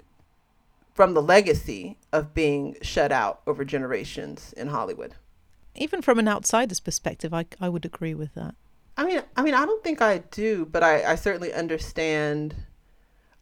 [0.96, 5.14] from the legacy of being shut out over generations in Hollywood.
[5.74, 8.54] Even from an outsider's perspective, I I would agree with that.
[8.96, 12.54] I mean, I mean, I don't think I do, but I, I certainly understand.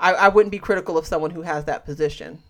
[0.00, 2.40] I, I wouldn't be critical of someone who has that position.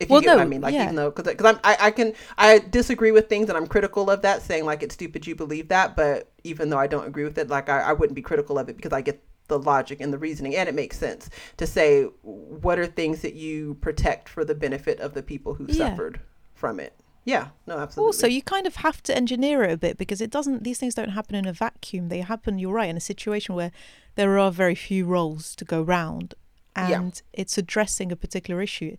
[0.00, 0.84] If you Well, get what I mean, like yeah.
[0.84, 4.22] even though, because I'm, I, I can, I disagree with things and I'm critical of
[4.22, 7.38] that, saying like it's stupid you believe that, but even though I don't agree with
[7.38, 10.10] it, like I, I wouldn't be critical of it because I get the logic and
[10.14, 14.42] the reasoning, and it makes sense to say what are things that you protect for
[14.46, 15.90] the benefit of the people who Yeah.
[15.90, 16.20] suffered
[16.54, 16.94] from it.
[17.26, 18.08] Yeah, no, absolutely.
[18.08, 20.64] Also, you kind of have to engineer it a bit because it doesn't.
[20.64, 22.08] These things don't happen in a vacuum.
[22.08, 22.58] They happen.
[22.58, 23.72] You're right in a situation where
[24.14, 26.34] there are very few roles to go round,
[26.74, 27.40] and Yeah.
[27.42, 28.96] it's addressing a particular issue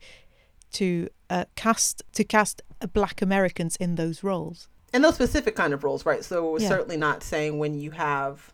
[0.74, 2.62] to uh, cast to cast
[2.94, 4.68] Black Americans in those roles.
[4.94, 6.22] and those specific kind of roles, right?
[6.24, 6.68] So Yeah.
[6.68, 8.54] certainly not saying when you have,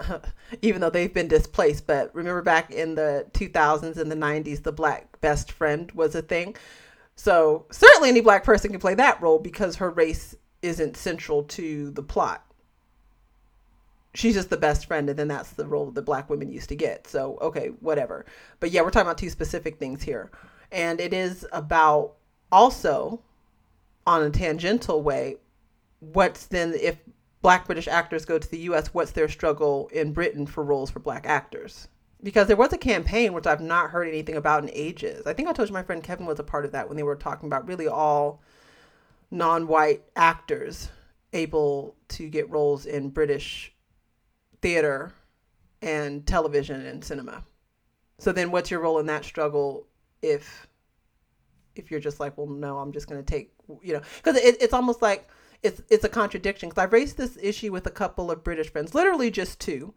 [0.62, 4.72] even though they've been displaced, but remember back in the 2000s and the 90s, the
[4.72, 6.56] black best friend was a thing.
[7.16, 11.90] So certainly any black person can play that role because her race isn't central to
[11.90, 12.44] the plot.
[14.14, 16.76] She's just the best friend, and then that's the role that black women used to
[16.76, 17.08] get.
[17.08, 18.24] So, okay, whatever.
[18.60, 20.30] But yeah, we're talking about two specific things here.
[20.70, 22.14] And it is about
[22.52, 23.20] also,
[24.06, 25.36] on a tangential way,
[25.98, 26.96] what's then if
[27.44, 31.00] black british actors go to the us what's their struggle in britain for roles for
[31.00, 31.88] black actors?
[32.22, 35.26] Because there was a campaign which i've not heard anything about in ages.
[35.26, 37.02] I think i told you my friend kevin was a part of that when they
[37.02, 38.40] were talking about really all
[39.30, 40.88] non-white actors
[41.34, 43.74] able to get roles in british
[44.62, 45.12] theater
[45.82, 47.44] and television and cinema.
[48.20, 49.86] So then what's your role in that struggle
[50.22, 50.66] if
[51.74, 53.52] if you're just like well no i'm just going to take
[53.82, 55.28] you know because it, it's almost like
[55.64, 58.94] it's it's a contradiction because I raised this issue with a couple of British friends,
[58.94, 59.94] literally just two,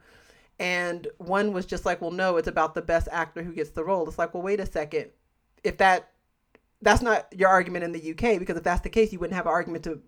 [0.58, 3.84] and one was just like, "Well, no, it's about the best actor who gets the
[3.84, 5.12] role." It's like, well, wait a second,
[5.63, 6.10] if that
[6.82, 9.45] that's not your argument in the UK because if that's the case, you wouldn't have
[9.45, 9.99] an argument to,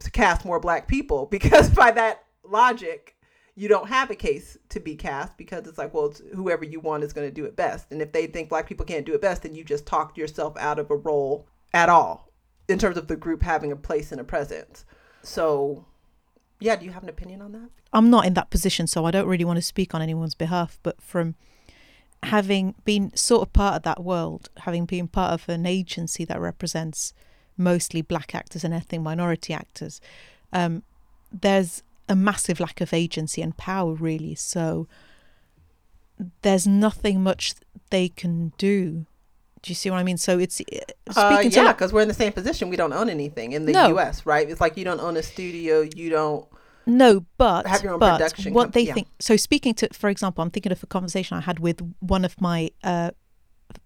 [0.00, 3.16] to cast more black people because by that logic,
[3.56, 6.80] you don't have a case to be cast because it's like, well, it's whoever you
[6.80, 9.14] want is going to do it best, and if they think black people can't do
[9.14, 12.25] it best, then you just talked yourself out of a role at all
[12.68, 14.84] in terms of the group having a place and a presence.
[15.22, 15.84] So,
[16.60, 17.70] yeah, do you have an opinion on that?
[17.92, 20.78] I'm not in that position, so I don't really want to speak on anyone's behalf.
[20.82, 21.34] But from
[22.22, 26.40] having been sort of part of that world, having been part of an agency that
[26.40, 27.14] represents
[27.56, 30.00] mostly black actors and ethnic minority actors,
[30.52, 30.82] um,
[31.32, 34.34] there's a massive lack of agency and power, really.
[34.34, 34.86] So
[36.42, 37.54] there's nothing much
[37.90, 39.06] they can do.
[39.66, 40.16] Do you see what I mean?
[40.16, 40.64] So it's uh,
[41.16, 42.68] Uh, speaking to yeah, because we're in the same position.
[42.70, 43.88] We don't own anything in the No.
[43.88, 44.48] U.S., right?
[44.48, 45.80] It's like you don't own a studio.
[45.94, 46.46] You don't.
[46.86, 48.94] No, but Have your own but production what they yeah.
[48.94, 49.08] think.
[49.18, 52.40] So speaking to, for example, I'm thinking of a conversation I had with one of
[52.40, 53.10] my uh,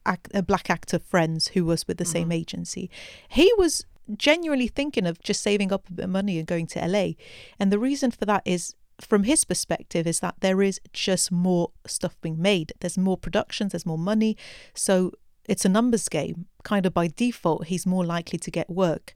[0.06, 2.12] ac- uh, black actor friends who was with the Mm-hmm.
[2.12, 2.90] same agency.
[3.30, 3.86] He was
[4.18, 7.12] genuinely thinking of just saving up a bit of money and going to LA,
[7.58, 8.74] and the reason for that is.
[9.00, 12.74] From his perspective, is that there is just more stuff being made.
[12.80, 14.36] There's more productions, there's more money.
[14.74, 15.12] So
[15.50, 16.46] it's a numbers game.
[16.62, 19.14] Kind of by default, he's more likely to get work.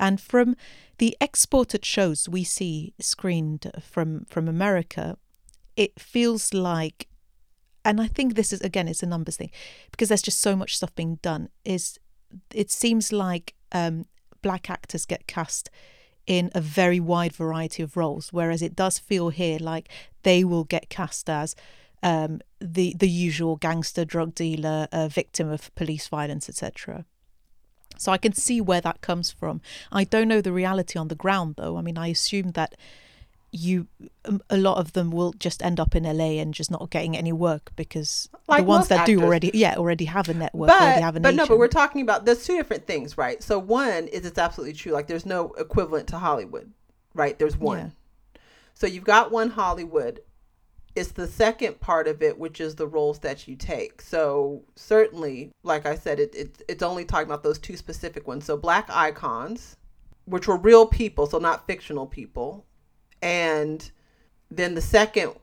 [0.00, 0.56] And from
[0.98, 5.16] the exported shows we see screened from from America,
[5.76, 7.06] it feels like,
[7.84, 9.52] and I think this is again, it's a numbers thing,
[9.92, 11.50] because there's just so much stuff being done.
[11.64, 12.00] Is
[12.52, 14.06] it seems like um,
[14.42, 15.70] black actors get cast
[16.26, 19.88] in a very wide variety of roles, whereas it does feel here like
[20.24, 21.54] they will get cast as
[22.02, 27.04] um, the the usual gangster, drug dealer, uh, victim of police violence, etc.
[27.98, 29.60] So I can see where that comes from.
[29.90, 31.76] I don't know the reality on the ground though.
[31.76, 32.74] I mean, I assume that
[33.52, 33.86] you
[34.24, 37.16] um, a lot of them will just end up in LA and just not getting
[37.16, 40.94] any work because Like the ones that do already yeah already have a network already
[40.96, 43.42] But have an but no, but we're talking about there's two different things, right?
[43.42, 44.92] So one is it's absolutely true.
[44.92, 46.72] Like there's no equivalent to Hollywood,
[47.14, 47.38] right?
[47.38, 47.92] There's one.
[48.74, 50.20] So you've got one Hollywood.
[50.96, 54.00] It's the second part of it, which is the roles that you take.
[54.00, 58.44] So certainly, like I said, it, it it's only talking about those two specific ones.
[58.46, 59.76] So black icons,
[60.24, 62.64] which were real people, so not fictional people,
[63.22, 63.88] and
[64.50, 65.34] then the second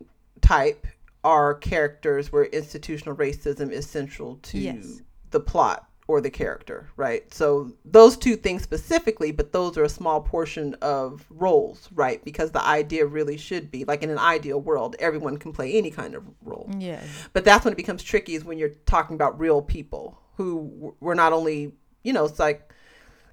[0.42, 0.88] type
[1.24, 5.02] are characters where institutional racism is central to Yes.
[5.32, 7.34] the plot or the character, right?
[7.34, 12.24] So those two things specifically, but those are a small portion of roles, right?
[12.26, 15.92] Because the idea really should be like in an ideal world, everyone can play any
[15.92, 16.70] kind of role.
[16.78, 17.00] yeah
[17.32, 21.16] But that's when it becomes tricky is when you're talking about real people who were
[21.16, 22.74] not only, you know, it's like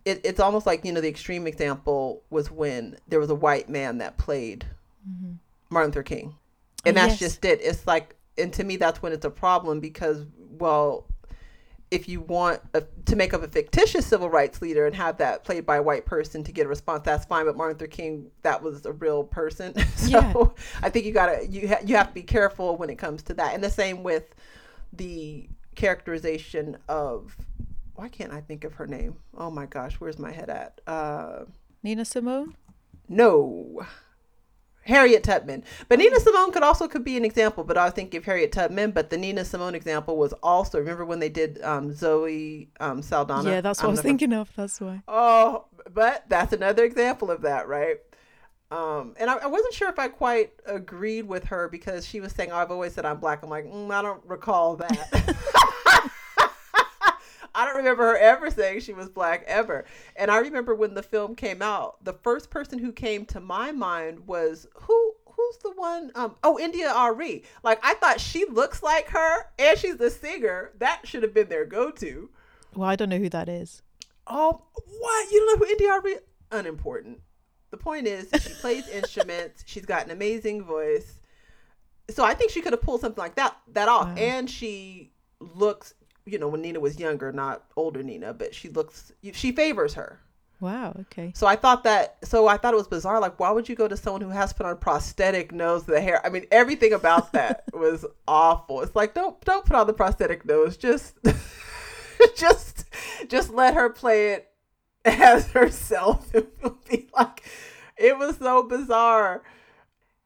[0.05, 3.69] it, it's almost like, you know, the extreme example was when there was a white
[3.69, 4.67] man that played
[5.09, 5.35] mm-hmm.
[5.71, 6.37] Martin Luther King.
[6.87, 7.19] And that's yes.
[7.19, 7.61] just it.
[7.63, 11.07] It's like, and to me, that's when it's a problem because, well,
[11.91, 15.45] if you want a, to make up a fictitious civil rights leader and have that
[15.45, 17.47] played by a white person to get a response, that's fine.
[17.47, 19.75] But Martin Luther King, that was a real person.
[19.97, 20.45] so Yeah.
[20.83, 23.35] I think you gotta you ha- you have to be careful when it comes to
[23.35, 23.55] that.
[23.55, 24.35] And the same with
[24.93, 27.37] the characterization of
[27.95, 29.17] why can't I think of her name?
[29.37, 30.81] Oh my gosh, where's my head at?
[30.87, 31.45] Uh,
[31.83, 32.55] Nina Simone
[33.13, 33.83] no,
[34.83, 35.63] Harriet Tubman.
[35.89, 38.91] But Nina Simone could also could be an example, but I think of Harriet Tubman.
[38.93, 43.49] But the Nina Simone example was also remember when they did um, Zoe um, Saldana.
[43.51, 44.51] Yeah, that's what I'm I was never- thinking of.
[44.57, 45.03] That's why.
[45.07, 47.97] Oh, but that's another example of that, right?
[48.73, 52.33] Um, and I, I wasn't sure if I quite agreed with her because she was
[52.33, 55.37] saying, oh, "I've always said I'm black." I'm like, mm, I don't recall that.
[57.61, 59.85] I don't remember her ever saying she was black ever.
[60.17, 63.71] And I remember when the film came out, the first person who came to my
[63.71, 67.45] mind was who who's the one um oh India Arie.
[67.63, 70.73] Like I thought she looks like her and she's the singer.
[70.79, 72.31] That should have been their go-to.
[72.75, 73.83] Well, I don't know who that is.
[74.27, 75.31] Oh, what?
[75.31, 76.17] You don't know who India Arie
[76.51, 77.21] Unimportant.
[77.73, 79.65] The point is she plays instruments.
[79.67, 81.21] She's got an amazing voice.
[82.09, 84.09] So I think she could have pulled something like that that off.
[84.09, 84.15] Wow.
[84.17, 85.95] And she looks,
[86.31, 90.21] you know, when Nina was younger, not older Nina, but she looks she favors her.
[90.61, 90.95] Wow.
[91.01, 91.33] Okay.
[91.35, 93.19] So I thought that so I thought it was bizarre.
[93.21, 96.25] Like, why would you go to someone who has put on prosthetic nose, the hair?
[96.25, 98.83] I mean, everything about that was awful.
[98.83, 100.77] It's like don't don't put on the prosthetic nose.
[100.77, 101.15] Just
[102.37, 102.85] just
[103.29, 104.51] just let her play it
[105.07, 106.35] as herself.
[106.35, 107.43] It would be like
[107.97, 109.43] it was so bizarre.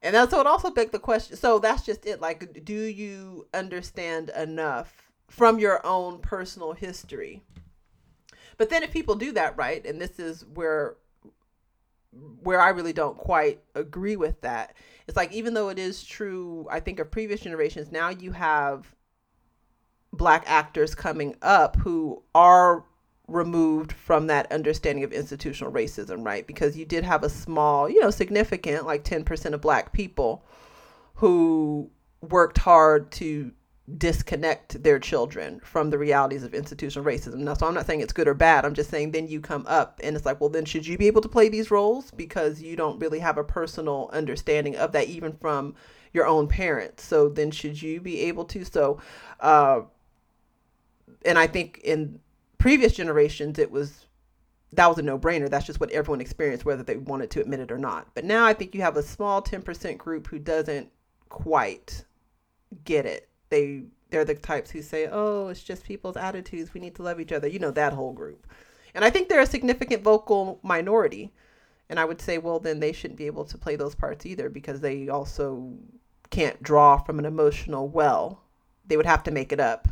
[0.01, 1.37] And that's so it also begged the question.
[1.37, 2.21] So that's just it.
[2.21, 7.41] Like, do you understand enough from your own personal history?
[8.57, 10.95] But then if people do that right, and this is where
[12.41, 14.73] where I really don't quite agree with that.
[15.07, 18.95] It's like even though it is true, I think of previous generations, now you have
[20.13, 22.85] black actors coming up who are
[23.27, 26.45] removed from that understanding of institutional racism, right?
[26.45, 30.45] Because you did have a small, you know, significant, like 10% of black people
[31.15, 31.89] who
[32.21, 33.51] worked hard to
[33.97, 37.35] disconnect their children from the realities of institutional racism.
[37.37, 38.65] Now, so I'm not saying it's good or bad.
[38.65, 41.07] I'm just saying then you come up and it's like, well, then should you be
[41.07, 45.07] able to play these roles because you don't really have a personal understanding of that,
[45.07, 45.75] even from
[46.13, 47.03] your own parents.
[47.03, 48.65] So then should you be able to?
[48.65, 48.99] So,
[49.39, 49.81] uh,
[51.23, 52.19] and I think in
[52.57, 54.07] previous generations, it was
[54.73, 55.49] that was a no brainer.
[55.49, 58.07] That's just what everyone experienced, whether they wanted to admit it or not.
[58.15, 60.89] But now I think you have a small 10% group who doesn't
[61.29, 62.03] quite
[62.83, 63.29] get it.
[63.49, 66.73] They they're the types who say, "Oh, it's just people's attitudes.
[66.73, 68.47] We need to love each other." You know that whole group.
[68.95, 71.33] And I think they're a significant vocal minority.
[71.89, 74.49] And I would say, well, then they shouldn't be able to play those parts either
[74.49, 75.73] because they also
[76.31, 78.41] can't draw from an emotional well.
[78.87, 79.87] They would have to make it up,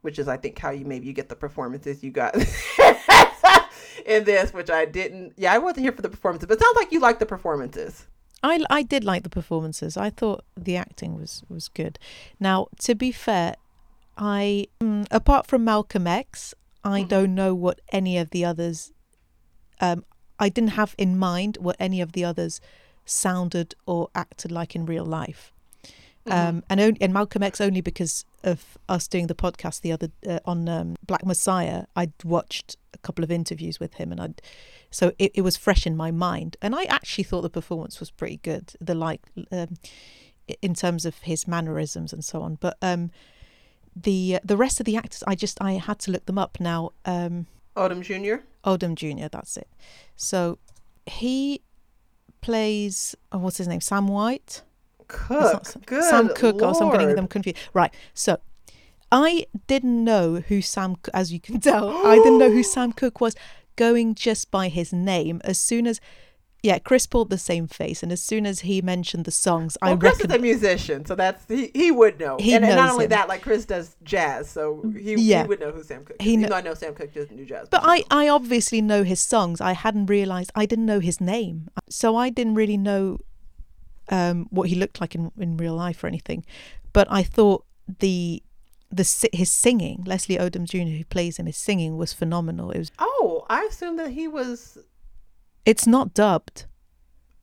[0.00, 2.34] which is, I think, how you maybe you get the performances you got
[4.06, 5.34] in this, which I didn't.
[5.36, 8.06] Yeah, I wasn't here for the performances, but it sounds like you like the performances.
[8.46, 9.96] I, I did like the performances.
[9.96, 11.98] I thought the acting was, was good.
[12.38, 13.56] Now, to be fair,
[14.16, 16.54] I mm, apart from Malcolm X,
[16.84, 17.08] I Mhm.
[17.08, 18.92] don't know what any of the others.
[19.80, 20.04] Um,
[20.38, 22.60] I didn't have in mind what any of the others
[23.04, 25.52] sounded or acted like in real life.
[26.28, 30.10] Um, and on, and Malcolm X only because of us doing the podcast the other
[30.28, 31.84] uh, on um, Black Messiah.
[31.94, 34.28] I'd watched a couple of interviews with him, and I,
[34.90, 36.56] so it, it was fresh in my mind.
[36.60, 38.72] And I actually thought the performance was pretty good.
[38.80, 39.76] The like, um,
[40.62, 42.56] in terms of his mannerisms and so on.
[42.56, 43.10] But um,
[43.94, 46.90] the the rest of the actors, I just I had to look them up now.
[47.04, 48.44] Um, Odom Jr.
[48.64, 49.28] Odom Jr.
[49.30, 49.68] That's it.
[50.16, 50.58] So
[51.06, 51.62] he
[52.40, 53.80] plays oh, what's his name?
[53.80, 54.62] Sam White.
[55.08, 55.66] Cooke.
[55.66, 56.60] Sam- Good Sam Cooke.
[56.60, 57.58] Oh, so I'm getting them confused.
[57.74, 57.92] Right.
[58.14, 58.38] So
[59.12, 63.20] I didn't know who Sam, as you can tell, I didn't know who Sam Cooke
[63.20, 63.34] was
[63.76, 65.40] going just by his name.
[65.44, 66.00] As soon as,
[66.62, 69.90] yeah, Chris pulled the same face, and as soon as he mentioned the songs, I
[69.90, 70.30] Well, Chris reckon.
[70.32, 72.38] is a musician, so that's he, he would know.
[72.40, 73.10] He and, and not only him.
[73.10, 75.42] that, like Chris does jazz, so mm, he, Yeah.
[75.42, 76.16] he would know who Sam Cooke.
[76.20, 76.32] He Is.
[76.32, 78.24] kn- Even though I know Sam Cooke doesn't do jazz, But he I.
[78.24, 79.60] I obviously know his songs.
[79.60, 83.18] I hadn't realized I didn't know his name, so I didn't really know
[84.08, 86.44] um, what he looked like in, in real life or anything.
[86.92, 87.64] But I thought
[87.98, 88.42] the
[88.90, 92.70] the his singing, Leslie Odom Jr., who plays him, his singing was phenomenal.
[92.70, 92.92] It was.
[92.98, 94.78] Oh, I assumed that he was.
[95.64, 96.66] It's not dubbed.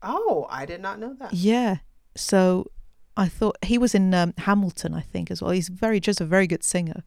[0.02, 1.34] Oh, I did not know that.
[1.34, 1.78] Yeah.
[2.16, 2.72] So
[3.16, 5.52] I thought he was in um, Hamilton, I think, as well.
[5.52, 7.04] He's very just a very good singer.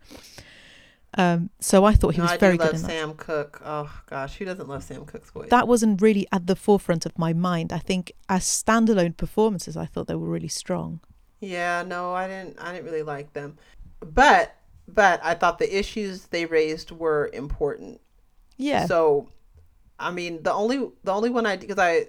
[1.16, 2.90] Um, so I thought he No, was I very good love in that.
[2.90, 3.60] Sam Cooke.
[3.64, 5.48] Oh gosh, who doesn't love Sam Cooke's voice?
[5.48, 7.72] That wasn't really at the forefront of my mind.
[7.72, 11.00] I think as standalone performances, I thought they were really strong.
[11.40, 12.58] Yeah, no, I didn't.
[12.60, 13.58] I didn't really like them,
[14.00, 14.54] but
[14.88, 18.00] but I thought the issues they raised were important.
[18.56, 18.86] Yeah.
[18.86, 19.28] So,
[19.98, 22.08] I mean, the only the only one I because I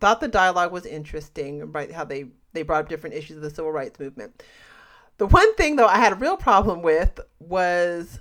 [0.00, 1.90] thought the dialogue was interesting, right?
[1.92, 4.42] How they they brought up different issues of the civil rights movement.
[5.18, 8.20] The one thing though I had a real problem with was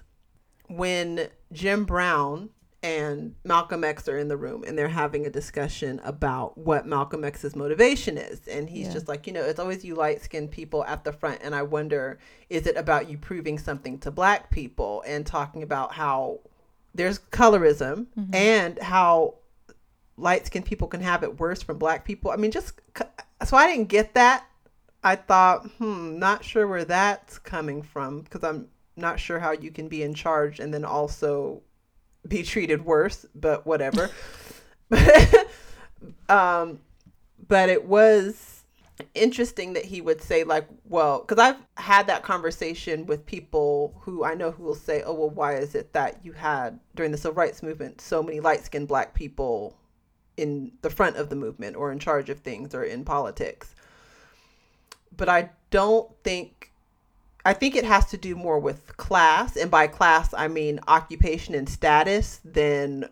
[0.68, 2.50] when Jim Brown
[2.84, 7.24] and Malcolm X are in the room and they're having a discussion about what Malcolm
[7.24, 8.48] X's motivation is.
[8.48, 8.94] And he's Yeah.
[8.94, 11.40] just like, you know, it's always you light skinned people at the front.
[11.44, 12.20] And I wonder,
[12.50, 16.40] is it about you proving something to black people and talking about how
[16.94, 18.36] there's colorism Mhm.
[18.36, 19.36] and how
[20.18, 22.32] light skinned people can have it worse from black people?
[22.32, 22.74] I mean, just
[23.44, 24.46] so I didn't get that.
[25.04, 29.72] I thought, hmm, not sure where that's coming from because I'm not sure how you
[29.72, 31.62] can be in charge and then also
[32.28, 34.10] be treated worse, but whatever.
[36.30, 36.80] um,
[37.48, 38.64] but it was
[39.14, 44.24] interesting that he would say like, well, because I've had that conversation with people who
[44.24, 47.18] I know who will say, oh, well, why is it that you had during the
[47.18, 49.78] civil rights movement so many light skinned black people
[50.36, 53.76] in the front of the movement or in charge of things or in politics?
[55.18, 56.72] But I don't think
[57.46, 61.56] I think it has to do more with class, and by class I mean occupation
[61.56, 63.10] and status than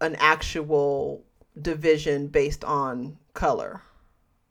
[0.00, 1.22] an actual
[1.60, 3.80] division based on color.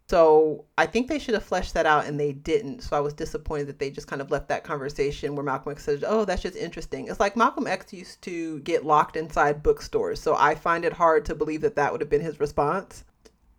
[0.08, 2.82] So I think they should have fleshed that out, and they didn't.
[2.82, 5.84] So I was disappointed that they just kind of left that conversation where Malcolm X
[5.84, 10.20] said, "Oh, that's just interesting." It's like Malcolm X used to get locked inside bookstores,
[10.22, 13.04] so I find it hard to believe that that would have been his response.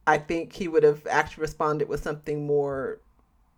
[0.07, 3.01] I think he would have actually responded with something more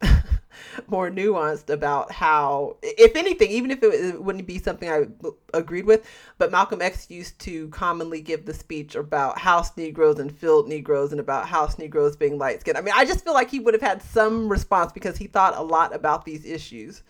[0.88, 5.06] more nuanced about how, if anything, even if it, wouldn't be something I
[5.54, 10.36] agreed with, but Malcolm X used to commonly give the speech about house Negroes and
[10.36, 12.78] field Negroes and about house Negroes being light skinned.
[12.78, 15.56] I mean, I just feel like he would have had some response because he thought
[15.56, 17.02] a lot about these issues.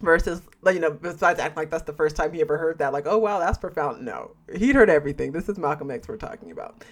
[0.00, 3.06] Versus, you know, besides acting like that's the first time he ever heard that, like,
[3.06, 4.04] oh, wow, that's profound.
[4.04, 5.30] No, he'd heard everything.
[5.30, 6.84] This is Malcolm X we're talking about.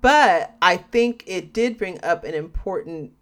[0.00, 3.12] But I think it did bring up an important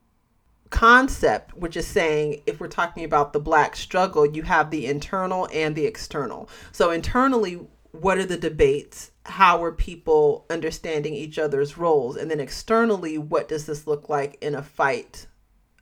[0.71, 5.49] concept, which is saying if we're talking about the black struggle, you have the internal
[5.53, 6.49] and the external.
[6.73, 7.61] So, internally,
[7.93, 9.11] what are the debates?
[9.25, 12.17] How are people understanding each other's roles?
[12.17, 15.27] And then externally, what does this look like in a fight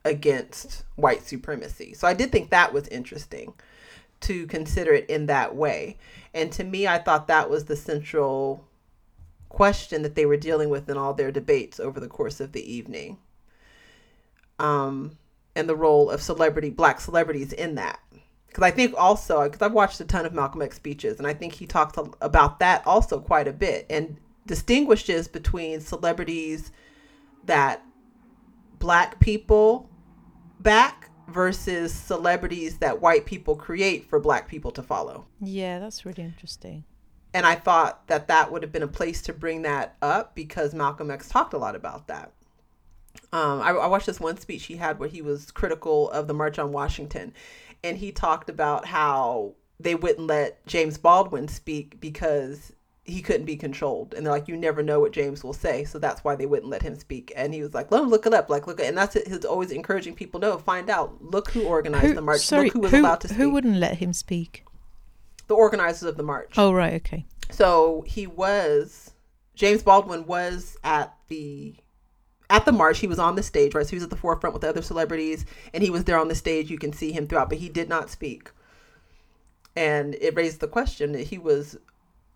[0.04, 1.94] against white supremacy?
[1.94, 3.54] So, I did think that was interesting
[4.20, 5.98] to consider it in that way.
[6.32, 8.64] And to me, I thought that was the central
[9.48, 12.72] question that they were dealing with in all their debates over the course of the
[12.72, 13.18] evening
[14.58, 15.16] um,
[15.56, 18.00] and the role of celebrity, black celebrities in that.
[18.46, 21.34] Because I think also, because I've watched a ton of Malcolm X speeches, and I
[21.34, 26.70] think he talks a- about that also quite a bit and distinguishes between celebrities
[27.44, 27.82] that
[28.78, 29.88] black people
[30.60, 35.26] back versus celebrities that white people create for black people to follow.
[35.40, 36.84] Yeah, that's really interesting.
[37.32, 40.74] And I thought that that would have been a place to bring that up because
[40.74, 42.32] Malcolm X talked a lot about that.
[43.34, 46.34] Um, I, I watched this one speech he had where he was critical of the
[46.34, 47.32] March on Washington,
[47.82, 52.72] and he talked about how they wouldn't let James Baldwin speak because
[53.04, 55.98] he couldn't be controlled, and they're like, you never know what James will say, so
[55.98, 57.32] that's why they wouldn't let him speak.
[57.36, 59.44] And he was like, let him look it up, like look, and that's it, his
[59.44, 62.90] always encouraging people know, find out, look who organized the march, sorry, look who was
[62.92, 64.64] who, allowed to speak, who wouldn't let him speak?
[65.46, 66.52] the organizers of the march.
[66.56, 67.26] Oh, right, okay.
[67.50, 69.12] So he was
[69.54, 71.74] James Baldwin was at the
[72.54, 73.00] at the march.
[73.00, 73.84] He was on the stage, right?
[73.84, 76.28] So he was at the forefront with the other celebrities, and he was there on
[76.28, 76.70] the stage.
[76.70, 78.50] You can see him throughout, but he did not speak.
[79.74, 81.76] And it raised the question that he was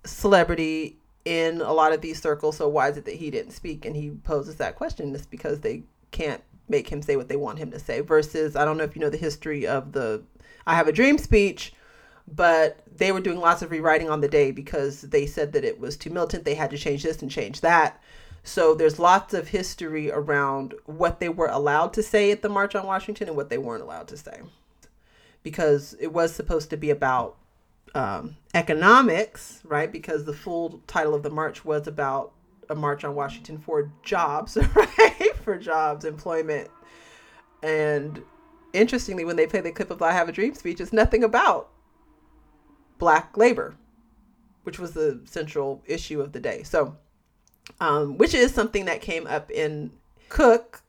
[0.04, 2.56] celebrity in a lot of these circles.
[2.56, 3.84] So why is it that he didn't speak?
[3.84, 5.14] And he poses that question.
[5.14, 8.00] It's because they can't make him say what they want him to say.
[8.00, 10.24] Versus, I don't know if you know the history of the
[10.66, 11.72] "I Have a Dream" speech
[12.34, 15.80] but they were doing lots of rewriting on the day because they said that it
[15.80, 16.44] was too militant.
[16.44, 18.02] They had to change this and change that.
[18.42, 22.74] So there's lots of history around what they were allowed to say at the March
[22.74, 24.40] on Washington and what they weren't allowed to say.
[25.42, 27.36] Because it was supposed to be about
[27.94, 29.90] um, economics, right?
[29.90, 32.32] Because the full title of the march was about
[32.70, 35.36] a march on Washington for jobs, right?
[35.42, 36.68] for jobs, employment.
[37.62, 38.22] And
[38.72, 41.70] interestingly, when they play the clip of I Have a Dream speech, it's nothing about
[42.98, 43.76] black labor,
[44.64, 46.62] which was the central issue of the day.
[46.62, 46.96] So,
[47.80, 49.90] um, which is something that came up in
[50.28, 50.82] Cooke,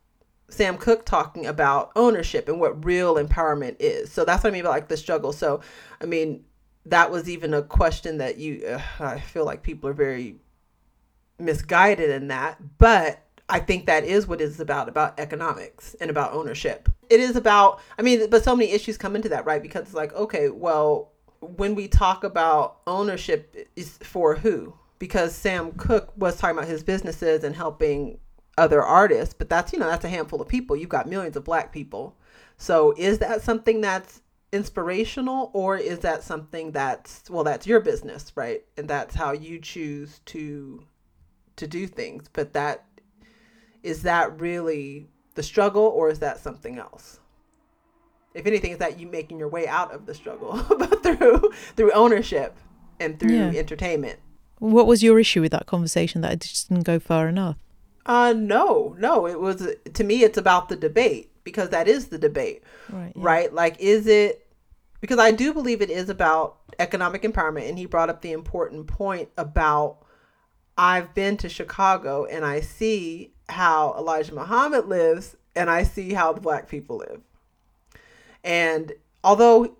[0.49, 4.11] Sam Cooke talking about ownership and what real empowerment is.
[4.11, 5.31] So that's what I mean by like the struggle.
[5.31, 5.61] So,
[6.01, 6.43] I mean,
[6.85, 10.37] that was even a question that you, uh, I feel like people are very
[11.37, 16.33] misguided in that, but I think that is what it's about about economics and about
[16.33, 16.89] ownership.
[17.09, 19.61] It is about, I mean, but so many issues come into that, right?
[19.61, 21.11] Because it's like, okay, well,
[21.41, 26.83] when we talk about ownership is for who because sam cooke was talking about his
[26.83, 28.19] businesses and helping
[28.57, 30.75] other artists but that's you know that's a handful of people.
[30.75, 32.17] You've got millions of black people.
[32.57, 34.21] So is that something that's
[34.51, 38.63] inspirational or is that something that's well that's your business right?
[38.77, 40.83] And that's how you choose to
[41.55, 42.25] to do things.
[42.33, 42.83] But that
[43.81, 47.19] is that really the struggle or is that something else?
[48.33, 51.91] If anything is that you making your way out of the struggle but through through
[51.93, 52.57] ownership
[52.99, 53.59] and through Yeah.
[53.59, 54.19] entertainment
[54.59, 57.57] What was your issue with that conversation that it just didn't go far enough?
[58.05, 62.17] uh no no it was to me it's about the debate because that is the
[62.17, 63.11] debate Right.
[63.15, 63.21] yeah.
[63.23, 63.53] right?
[63.53, 64.47] Like, is it
[65.01, 68.87] because I do believe it is about economic empowerment, and he brought up the important
[68.87, 69.97] point about
[70.77, 76.33] I've been to Chicago and I see how Elijah Muhammad lives, and I see how
[76.33, 77.21] the black people live.
[78.43, 78.93] And
[79.23, 79.75] although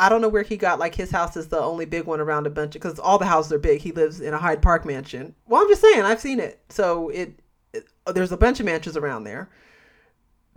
[0.00, 2.46] I don't know where he got like his house is the only big one around
[2.46, 3.80] a bunch of because all the houses are big.
[3.80, 5.34] He lives in a Hyde Park mansion.
[5.46, 6.60] Well, I'm just saying I've seen it.
[6.68, 7.38] So it,
[7.72, 9.50] it uh, there's a bunch of mansions around there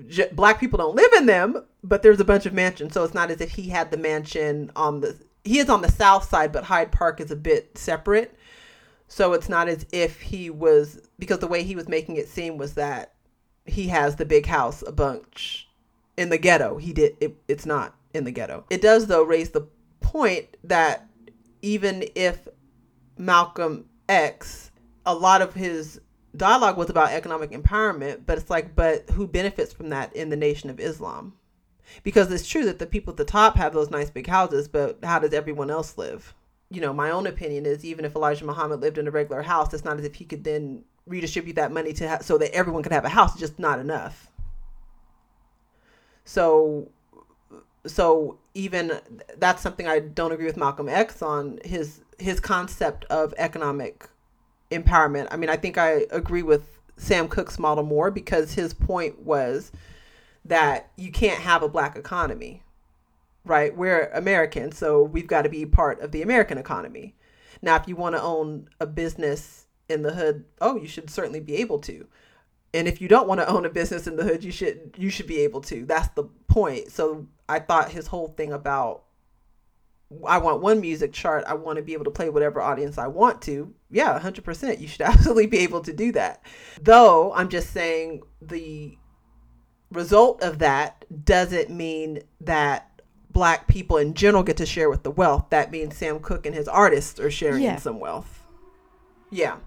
[0.07, 2.93] j- black people don't live in them, but there's a bunch of mansions.
[2.93, 5.91] So it's not as if he had the mansion on the he is on the
[5.91, 8.37] south side, but Hyde Park is a bit separate.
[9.09, 12.57] So it's not as if he was because the way he was making it seem
[12.57, 13.13] was that
[13.65, 15.69] he has the big house a bunch
[16.17, 16.77] in the ghetto.
[16.77, 18.65] He did it, it's not in the ghetto.
[18.69, 19.67] It does though raise the
[20.01, 21.07] point that
[21.61, 22.47] even if
[23.17, 24.71] Malcolm X
[25.05, 25.99] a lot of his
[26.35, 30.35] dialogue was about economic empowerment, but it's like, but who benefits from that in the
[30.35, 31.33] Nation of Islam?
[32.03, 34.99] Because it's true that the people at the top have those nice big houses, but
[35.03, 36.33] how does everyone else live?
[36.69, 39.73] You know, my own opinion is even if Elijah Muhammad lived in a regular house,
[39.73, 42.81] it's not as if he could then redistribute that money to ha- so that everyone
[42.81, 43.31] could have a house.
[43.33, 44.31] It's just not enough.
[46.25, 46.89] So,
[47.85, 48.99] so even
[49.37, 54.09] that's something I don't agree with Malcolm X on his his concept of economic
[54.71, 55.27] empowerment.
[55.31, 59.71] I mean, I think I agree with Sam Cooke's model more because his point was
[60.45, 62.63] that you can't have a black economy,
[63.45, 63.75] right?
[63.75, 67.15] We're American, so we've got to be part of the American economy.
[67.61, 71.39] Now, if you want to own a business in the hood, oh, you should certainly
[71.39, 72.07] be able to.
[72.73, 75.09] And if you don't want to own a business in the hood, you should you
[75.09, 75.85] should be able to.
[75.85, 76.91] That's the point.
[76.91, 79.03] So I thought his whole thing about
[80.27, 81.43] I want one music chart.
[81.47, 83.73] I want to be able to play whatever audience I want to.
[83.89, 84.79] Yeah, 100%.
[84.79, 86.43] You should absolutely be able to do that.
[86.81, 88.97] Though I'm just saying the
[89.91, 95.11] result of that doesn't mean that black people in general get to share with the
[95.11, 95.45] wealth.
[95.49, 97.77] That means Sam Cooke and his artists are sharing Yeah.
[97.77, 98.45] some wealth.
[99.31, 99.57] Yeah.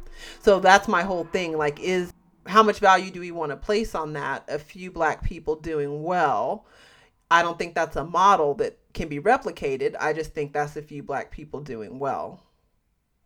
[0.40, 1.58] So that's my whole thing.
[1.58, 2.12] Like, is
[2.46, 4.44] how much value do we want to place on that?
[4.48, 6.66] A few black people doing well.
[7.30, 9.96] I don't think that's a model that can be replicated.
[9.98, 12.42] I just think that's a few black people doing well.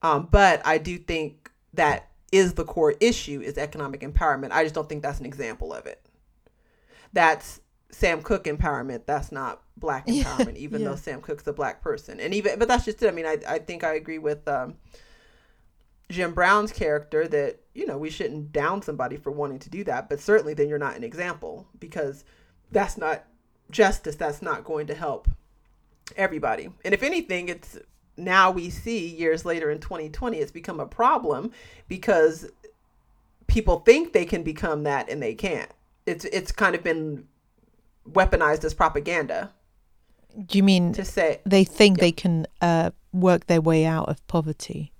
[0.02, 4.52] Um, but I do think that is the core issue is economic empowerment.
[4.52, 6.04] I just don't think that's an example of it.
[7.12, 9.02] That's Sam Cooke empowerment.
[9.06, 10.88] That's not black empowerment, even yeah.
[10.88, 12.20] though Sam Cooke's a black person.
[12.20, 13.08] And even, but that's just it.
[13.08, 14.76] I mean, I, I think I agree with um,
[16.08, 20.08] Jim Brown's character that, you know, we shouldn't down somebody for wanting to do that,
[20.08, 22.24] but certainly then you're not an example because
[22.70, 23.24] that's not
[23.70, 24.16] justice.
[24.16, 25.28] That's not going to help
[26.16, 26.70] everybody.
[26.84, 27.78] And if anything, it's
[28.16, 31.52] now we see years later in 2020, it's become a problem
[31.88, 32.46] because
[33.46, 35.70] people think they can become that and they can't.
[36.06, 37.26] It's it's kind of been
[38.10, 39.52] weaponized as propaganda
[40.46, 42.00] Do you mean to say they think Yeah.
[42.00, 44.92] they can uh, work their way out of poverty?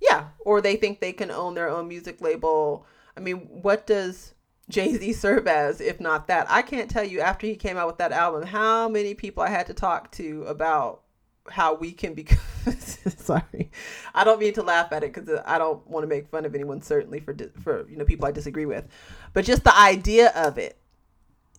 [0.00, 2.84] Yeah, or they think they can own their own music label.
[3.16, 4.34] I mean, what does
[4.68, 6.46] Jay Z serve as if not that?
[6.50, 9.48] I can't tell you after he came out with that album how many people I
[9.48, 11.02] had to talk to about
[11.48, 12.38] how we can become.
[12.78, 13.70] Sorry,
[14.14, 16.54] I don't mean to laugh at it because I don't want to make fun of
[16.54, 16.80] anyone.
[16.80, 18.86] Certainly for for you know people I disagree with,
[19.32, 20.78] but just the idea of it.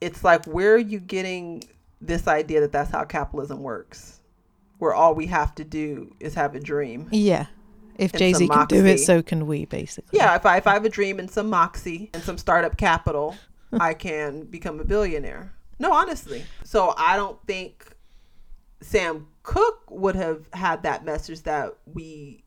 [0.02, 1.64] It's like where are you getting
[2.02, 4.22] this idea that that's how capitalism works,
[4.78, 7.10] where all we have to do is have a dream.
[7.12, 7.48] Yeah.
[7.98, 10.18] If Jay Z can do it, so can we, basically.
[10.18, 13.36] Yeah, if I if I have a dream and some moxie and some startup capital,
[13.72, 15.54] I can become a billionaire.
[15.80, 16.44] No, honestly.
[16.64, 17.96] So I don't think
[18.82, 22.44] Sam Cooke would have had that message that we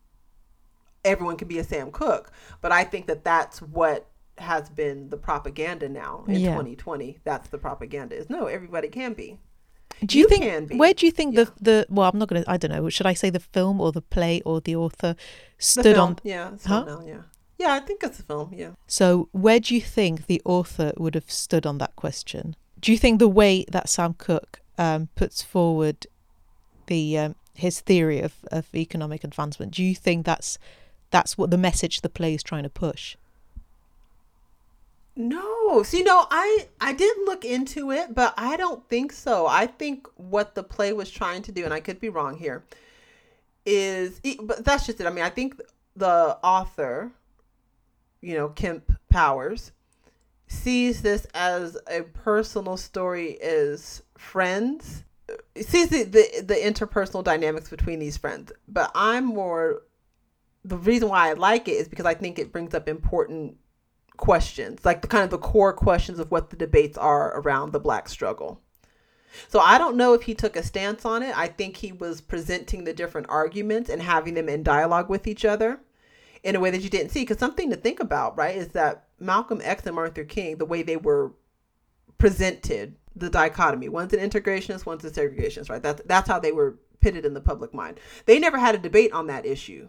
[1.05, 2.31] everyone can be a Sam Cooke.
[2.61, 4.07] but I think that that's what
[4.39, 6.51] has been the propaganda now in Yeah.
[6.51, 7.17] 2020.
[7.23, 9.39] That's the propaganda is no, everybody can be.
[10.05, 10.43] Do you, You think?
[10.43, 10.75] can be.
[10.77, 11.45] Where do you think Yeah.
[11.45, 11.85] the the?
[11.89, 12.43] Well, I'm not gonna.
[12.47, 12.89] I don't know.
[12.89, 16.17] Should I say the film or the play or the author The stood film, on?
[16.23, 16.83] yeah, Huh?
[16.85, 17.21] now, yeah.
[17.57, 18.71] Yeah, I think it's a film, yeah.
[18.85, 22.55] So, where do you think the author would have stood on that question?
[22.79, 26.05] Do you think the way that Sam Cooke um, puts forward
[26.85, 30.59] the um, his theory of, of economic advancement, do you think that's
[31.09, 33.15] that's what the message the play is trying to push?
[35.17, 39.47] No, see, no, I I did look into it, but I don't think so.
[39.47, 42.63] I think what the play was trying to do, and I could be wrong here,
[43.65, 45.07] is but that's just it.
[45.07, 45.59] I mean, I think
[45.95, 47.11] the author,
[48.21, 49.71] you know, Kemp Powers,
[50.47, 55.03] sees this as a personal story as friends
[55.55, 59.81] sees the, the the interpersonal dynamics between these friends but i'm more
[60.63, 63.57] the reason why i like it is because i think it brings up important
[64.17, 67.79] questions like the kind of the core questions of what the debates are around the
[67.79, 68.61] black struggle
[69.47, 72.21] so i don't know if he took a stance on it i think he was
[72.21, 75.79] presenting the different arguments and having them in dialogue with each other
[76.43, 79.05] in a way that you didn't see because something to think about right is that
[79.19, 81.33] malcolm x and martin luther king the way they were
[82.17, 83.89] presented the dichotomy.
[83.89, 85.81] One's an integrationist, one's a segregationist, right?
[85.81, 87.99] That's that's how they were pitted in the public mind.
[88.25, 89.87] They never had a debate on that issue.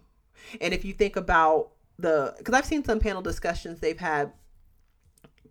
[0.61, 4.33] And if you think about the because I've seen some panel discussions they've had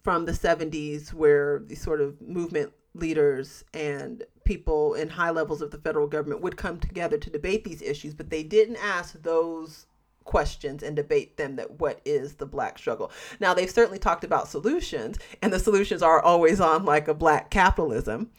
[0.03, 5.71] from the 70s where these sort of movement leaders and people in high levels of
[5.71, 9.85] the federal government would come together to debate these issues, but they didn't ask those
[10.23, 13.11] questions and debate them that what is the black struggle.
[13.39, 17.49] Now they've certainly talked about solutions and the solutions are always on like a black
[17.49, 18.31] capitalism.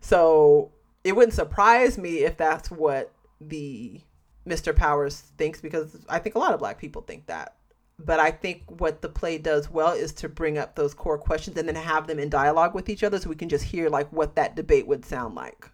[0.00, 0.72] So
[1.04, 4.00] it wouldn't surprise me if that's what the
[4.46, 7.56] mr powers thinks because i think a lot of black people think that
[7.98, 11.56] but i think what the play does well is to bring up those core questions
[11.56, 14.10] and then have them in dialogue with each other so we can just hear like
[14.12, 15.70] what that debate would sound like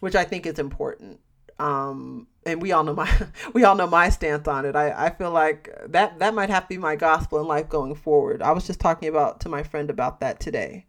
[0.00, 1.20] which i think is important
[1.58, 3.10] um, and we all know my
[3.52, 4.76] we all know my stance on it.
[4.76, 7.94] I, I feel like that that might have to be my gospel in life going
[7.94, 8.42] forward.
[8.42, 10.86] I was just talking about to my friend about that today,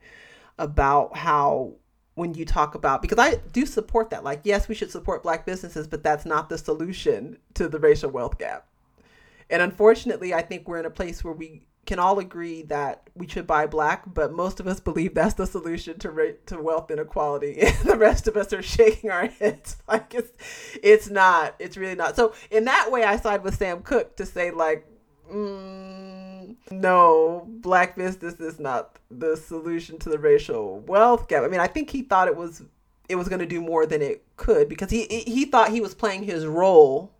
[0.57, 1.73] about how
[2.17, 4.23] when you talk about because I do support that.
[4.23, 8.09] Like, yes, we should support black businesses, but that's not the solution to the racial
[8.09, 8.65] wealth gap.
[9.51, 13.27] And unfortunately, I think we're in a place where we can all agree that we
[13.27, 17.59] should buy black, but most of us believe that's the solution to to wealth inequality.
[17.61, 20.31] And the rest of us are shaking our heads like it's
[20.81, 21.53] it's not.
[21.59, 22.15] It's really not.
[22.15, 24.87] So in that way, I side with Sam Cooke to say like,
[25.31, 26.16] mm,
[26.71, 31.43] no, black business is not the solution to the racial wealth gap.
[31.43, 32.63] I mean, I think he thought it was
[33.09, 35.95] it was going to do more than it could because he he thought he was
[35.95, 37.13] playing his role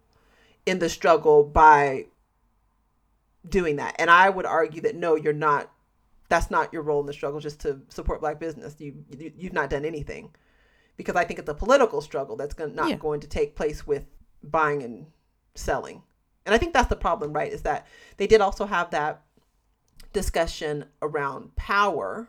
[0.65, 2.05] in the struggle by
[3.47, 3.95] doing that.
[3.97, 5.71] And I would argue that no, you're not.
[6.29, 7.39] That's not your role in the struggle.
[7.39, 10.35] Just to support black business, you, you you've not done anything,
[10.97, 12.95] because I think it's a political struggle that's going not yeah.
[12.97, 14.05] going to take place with
[14.43, 15.07] buying and
[15.55, 16.03] selling.
[16.47, 17.51] And I think that's the problem, right?
[17.51, 17.85] Is that
[18.15, 19.21] they did also have that
[20.13, 22.27] discussion around power,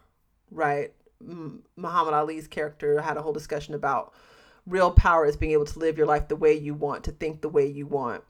[0.51, 0.93] right?
[1.21, 4.13] Muhammad Ali's character had a whole discussion about
[4.67, 7.41] real power is being able to live your life the way you want, to think
[7.41, 8.25] the way you want.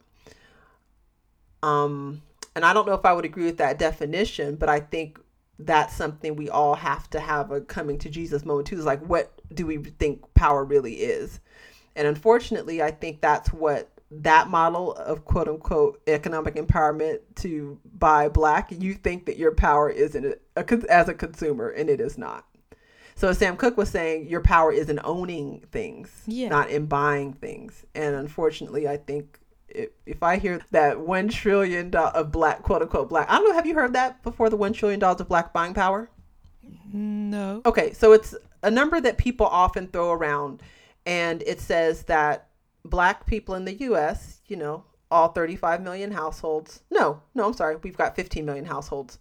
[1.61, 2.21] Um,
[2.55, 5.19] and I don't know if I would agree with that definition, but I think
[5.57, 8.77] that's something we all have to have a coming to Jesus moment too.
[8.77, 11.39] Is like, what do we think power really is?
[11.95, 18.27] And unfortunately, I think that's what that model of quote unquote economic empowerment to buy
[18.27, 22.17] black, you think that your power isn't a, a, as a consumer, and it is
[22.17, 22.45] not.
[23.15, 26.47] So Sam Cooke was saying your power is in owning things, yeah.
[26.47, 27.85] not in buying things.
[27.93, 32.81] And unfortunately, I think if, if I hear that one trillion dollars of black quote
[32.81, 33.53] unquote black, I don't know.
[33.53, 34.49] Have you heard that before?
[34.49, 36.09] The one trillion dollars of black buying power.
[36.91, 37.61] No.
[37.65, 40.61] Okay, so it's a number that people often throw around,
[41.05, 42.48] and it says that
[42.89, 44.41] black people in the U.S.
[44.47, 46.81] You know, all 35 million households.
[46.89, 47.77] No, no, I'm sorry.
[47.77, 49.19] We've got 15 million households.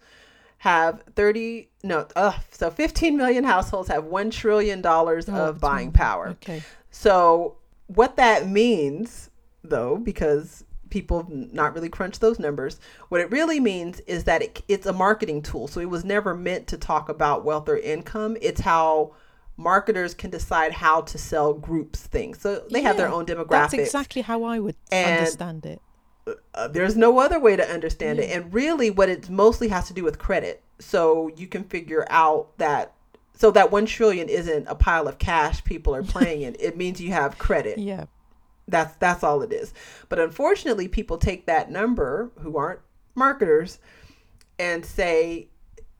[0.58, 5.92] Have 30 no, uh, so 15 million households have one trillion dollars oh, of buying
[5.92, 6.30] power.
[6.30, 6.62] Okay.
[6.90, 9.30] So what that means
[9.62, 12.80] though, because people not really crunch those numbers.
[13.08, 15.68] What it really means is that it, it's a marketing tool.
[15.68, 18.36] So it was never meant to talk about wealth or income.
[18.40, 19.14] It's how
[19.58, 22.40] marketers can decide how to sell groups things.
[22.40, 23.48] So they yeah, have their own demographics.
[23.48, 25.82] That's exactly how I would and, understand it.
[26.54, 28.24] Uh, there's no other way to understand yeah.
[28.24, 28.36] it.
[28.36, 30.62] And really, what it mostly has to do with credit.
[30.78, 32.94] So you can figure out that.
[33.34, 36.56] So that one trillion isn't a pile of cash people are playing in.
[36.58, 37.78] It means you have credit.
[37.78, 38.06] Yeah.
[38.68, 39.74] That's that's all it is.
[40.08, 42.80] But unfortunately, people take that number who aren't
[43.14, 43.78] marketers
[44.58, 45.48] and say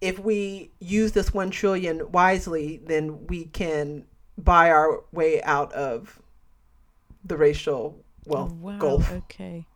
[0.01, 4.05] if we use this 1 trillion wisely, then we can
[4.37, 6.21] buy our way out of
[7.25, 8.79] the racial wealth oh, wow.
[8.79, 9.13] gulf.
[9.13, 9.67] Okay.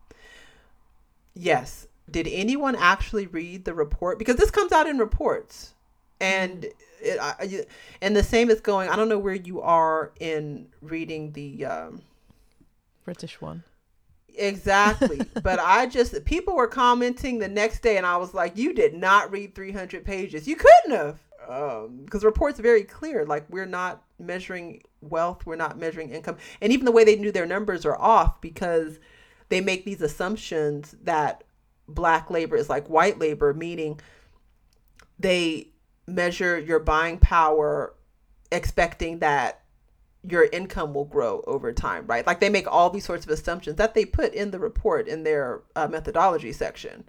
[1.33, 1.87] Yes.
[2.09, 4.19] Did anyone actually read the report?
[4.19, 5.73] Because this comes out in reports,
[6.19, 6.65] and
[7.01, 7.65] it, I,
[8.01, 8.89] and the same is going.
[8.89, 12.01] I don't know where you are in reading the um,
[13.05, 13.63] British one.
[14.35, 15.21] Exactly.
[15.43, 18.93] but I just people were commenting the next day, and I was like, "You did
[18.93, 20.47] not read 300 pages.
[20.47, 25.77] You couldn't have." because um, reports very clear like we're not measuring wealth we're not
[25.77, 28.99] measuring income and even the way they knew their numbers are off because
[29.49, 31.43] they make these assumptions that
[31.87, 33.99] black labor is like white labor meaning
[35.19, 35.67] they
[36.07, 37.93] measure your buying power
[38.51, 39.62] expecting that
[40.27, 42.25] your income will grow over time, right?
[42.25, 45.23] Like they make all these sorts of assumptions that they put in the report in
[45.23, 47.03] their uh, methodology section.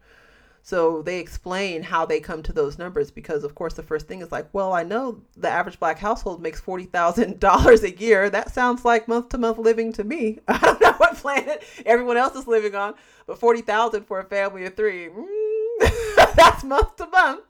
[0.67, 4.23] So they explain how they come to those numbers because, of course, the first thing
[4.23, 8.31] is like, well, I know the average black household makes forty thousand dollars a year.
[8.31, 10.39] That sounds like month to month living to me.
[10.49, 12.95] I don't know what planet everyone else is living on,
[13.27, 17.45] but forty thousand for a family of three, mm, that's month to month.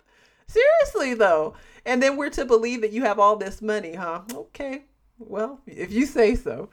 [0.48, 1.54] Seriously though,
[1.86, 4.22] and then we're to believe that you have all this money, huh?
[4.32, 4.86] Okay,
[5.18, 6.70] well, if you say so.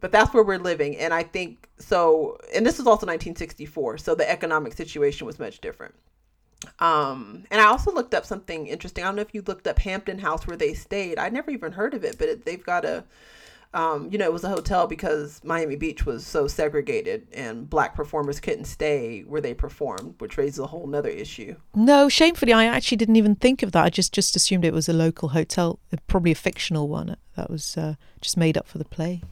[0.00, 0.96] But that's where we're living.
[0.96, 2.38] And I think so.
[2.54, 3.98] And this was also 1964.
[3.98, 5.94] So the economic situation was much different.
[6.80, 9.04] Um, and I also looked up something interesting.
[9.04, 11.18] I don't know if you looked up Hampton House where they stayed.
[11.18, 13.04] I never even heard of it, but it, they've got a,
[13.74, 17.94] um, you know, it was a hotel because Miami Beach was so segregated and black
[17.94, 21.56] performers couldn't stay where they performed, which raises a whole nother issue.
[21.74, 23.84] No, shamefully, I actually didn't even think of that.
[23.84, 27.78] I just just assumed it was a local hotel, probably a fictional one that was
[27.78, 29.22] uh, just made up for the play.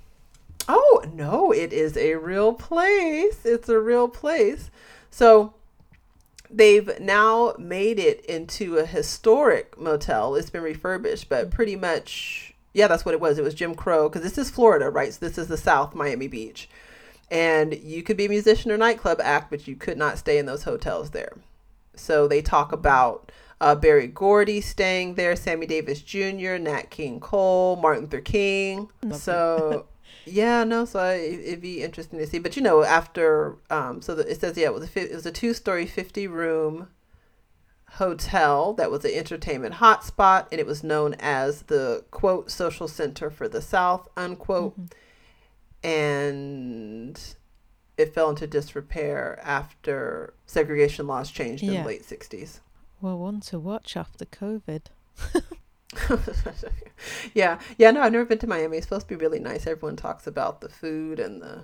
[0.69, 3.45] Oh no, it is a real place.
[3.45, 4.71] It's a real place.
[5.11, 5.53] So
[6.51, 10.35] they've now made it into a historic motel.
[10.35, 13.39] It's been refurbished, but pretty much yeah, that's what it was.
[13.39, 15.13] It was Jim Crow because this is Florida, right?
[15.13, 16.69] So this is the South Miami Beach.
[17.31, 20.47] And you could be a musician or nightclub act, but you could not stay in
[20.47, 21.33] those hotels there.
[21.95, 27.77] So they talk about uh, Berry Gordy staying there, Sammy Davis Jr., Nat King Cole,
[27.77, 28.89] Martin Luther King.
[29.13, 29.87] So,
[30.25, 32.39] yeah, no, so I, it'd be interesting to see.
[32.39, 35.27] But you know, after um, so the, it says yeah, it was a it was
[35.27, 36.89] a two story, fifty room
[37.95, 43.31] hotel that was an entertainment hotspot and it was known as the quote social center
[43.31, 44.79] for the south unquote.
[44.79, 45.89] Mm-hmm.
[45.89, 47.35] and
[47.97, 51.73] it fell into disrepair after segregation laws changed yeah.
[51.73, 52.61] in the late 60s
[53.01, 54.83] well one to watch after covid.
[57.35, 57.59] Yeah.
[57.79, 58.77] Yeah no i've never been to miami.
[58.77, 59.67] It's supposed to be really nice.
[59.67, 61.63] Everyone talks about the food and the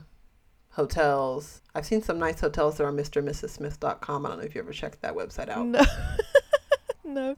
[0.76, 1.62] hotels.
[1.74, 4.26] I've seen some nice hotels there on mrmrssmith.com.
[4.26, 5.66] I don't know if you ever checked that website out.
[5.66, 5.82] No.
[7.04, 7.36] no.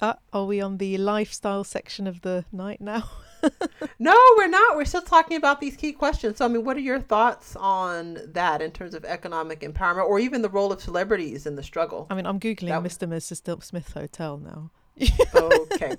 [0.00, 3.08] Uh, are we on the lifestyle section of the night now?
[4.00, 4.76] no, we're not.
[4.76, 6.38] We're still talking about these key questions.
[6.38, 10.18] So, I mean, what are your thoughts on that in terms of economic empowerment or
[10.18, 12.08] even the role of celebrities in the struggle?
[12.10, 12.82] I mean, I'm Googling that...
[12.82, 13.02] Mr.
[13.02, 13.62] and Mrs.
[13.62, 14.70] Smith Hotel now.
[15.34, 15.94] okay.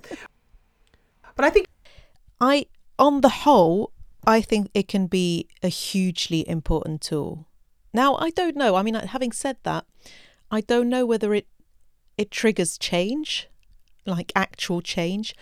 [1.36, 1.68] But I think.
[2.38, 2.66] I,
[2.98, 3.92] on the whole,
[4.26, 7.46] I think it can be a hugely important tool.
[7.92, 8.76] Now, I don't know.
[8.76, 9.84] I mean, having said that,
[10.50, 11.46] I don't know whether it
[12.16, 13.48] it triggers change,
[14.04, 15.34] like actual change,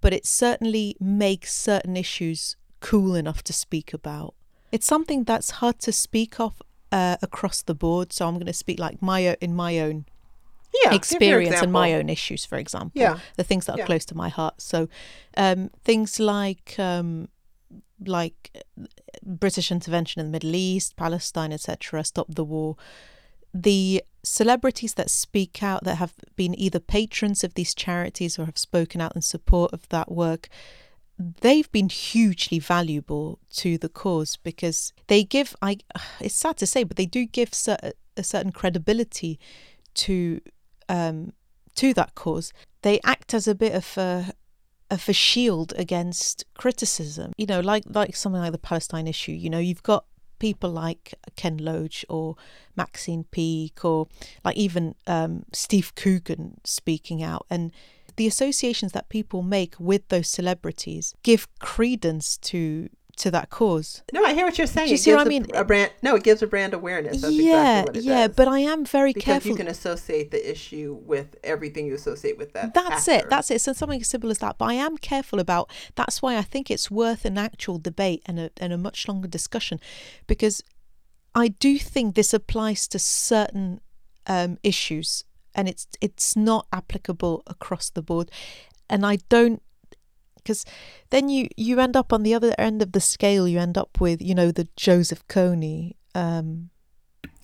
[0.00, 4.34] but it certainly makes certain issues cool enough to speak about.
[4.70, 6.60] It's something that's hard to speak of
[6.92, 8.12] uh, across the board.
[8.12, 10.04] So I'm going to speak like my in my own
[10.84, 13.00] yeah, experience and my own issues, for example.
[13.00, 13.18] Yeah.
[13.36, 13.86] The things that are yeah.
[13.86, 14.60] close to my heart.
[14.60, 14.88] So
[15.36, 17.28] um, things like um,
[18.04, 18.64] like
[19.22, 22.76] British intervention in the Middle East, Palestine, etc., stop the war.
[23.54, 28.58] The celebrities that speak out, that have been either patrons of these charities or have
[28.58, 30.48] spoken out in support of that work,
[31.18, 35.56] they've been hugely valuable to the cause because they give.
[35.62, 35.78] I
[36.20, 39.38] it's sad to say, but they do give a certain credibility
[39.94, 40.40] to
[40.88, 41.32] um,
[41.76, 42.52] to that cause.
[42.82, 44.32] They act as a bit of a
[44.90, 47.32] of a shield against criticism.
[47.36, 49.32] You know, like like something like the Palestine issue.
[49.32, 50.04] You know, you've got
[50.38, 52.36] people like Ken Loach or
[52.76, 54.06] Maxine Peake or
[54.44, 57.72] like even um, Steve Coogan speaking out and
[58.16, 64.02] the associations that people make with those celebrities give credence to to that cause.
[64.12, 64.88] No, I hear what you're saying.
[64.88, 65.46] Do you see what I mean?
[65.54, 65.90] A, a, brand.
[66.02, 67.22] No, it gives a brand awareness.
[67.22, 68.26] That's yeah, exactly yeah.
[68.26, 68.36] Does.
[68.36, 69.50] But I am very because careful.
[69.50, 72.74] you can associate the issue with everything you associate with that.
[72.74, 73.26] That's actor.
[73.26, 73.30] it.
[73.30, 73.60] That's it.
[73.62, 74.58] So something as simple as that.
[74.58, 75.70] But I am careful about.
[75.94, 79.28] That's why I think it's worth an actual debate and a and a much longer
[79.28, 79.80] discussion,
[80.26, 80.62] because
[81.34, 83.80] I do think this applies to certain
[84.26, 88.30] um, issues, and it's it's not applicable across the board.
[88.88, 89.62] And I don't
[90.46, 90.64] because
[91.10, 93.48] then you you end up on the other end of the scale.
[93.48, 95.94] You end up with you know the Joseph Kony.
[96.14, 96.70] Um,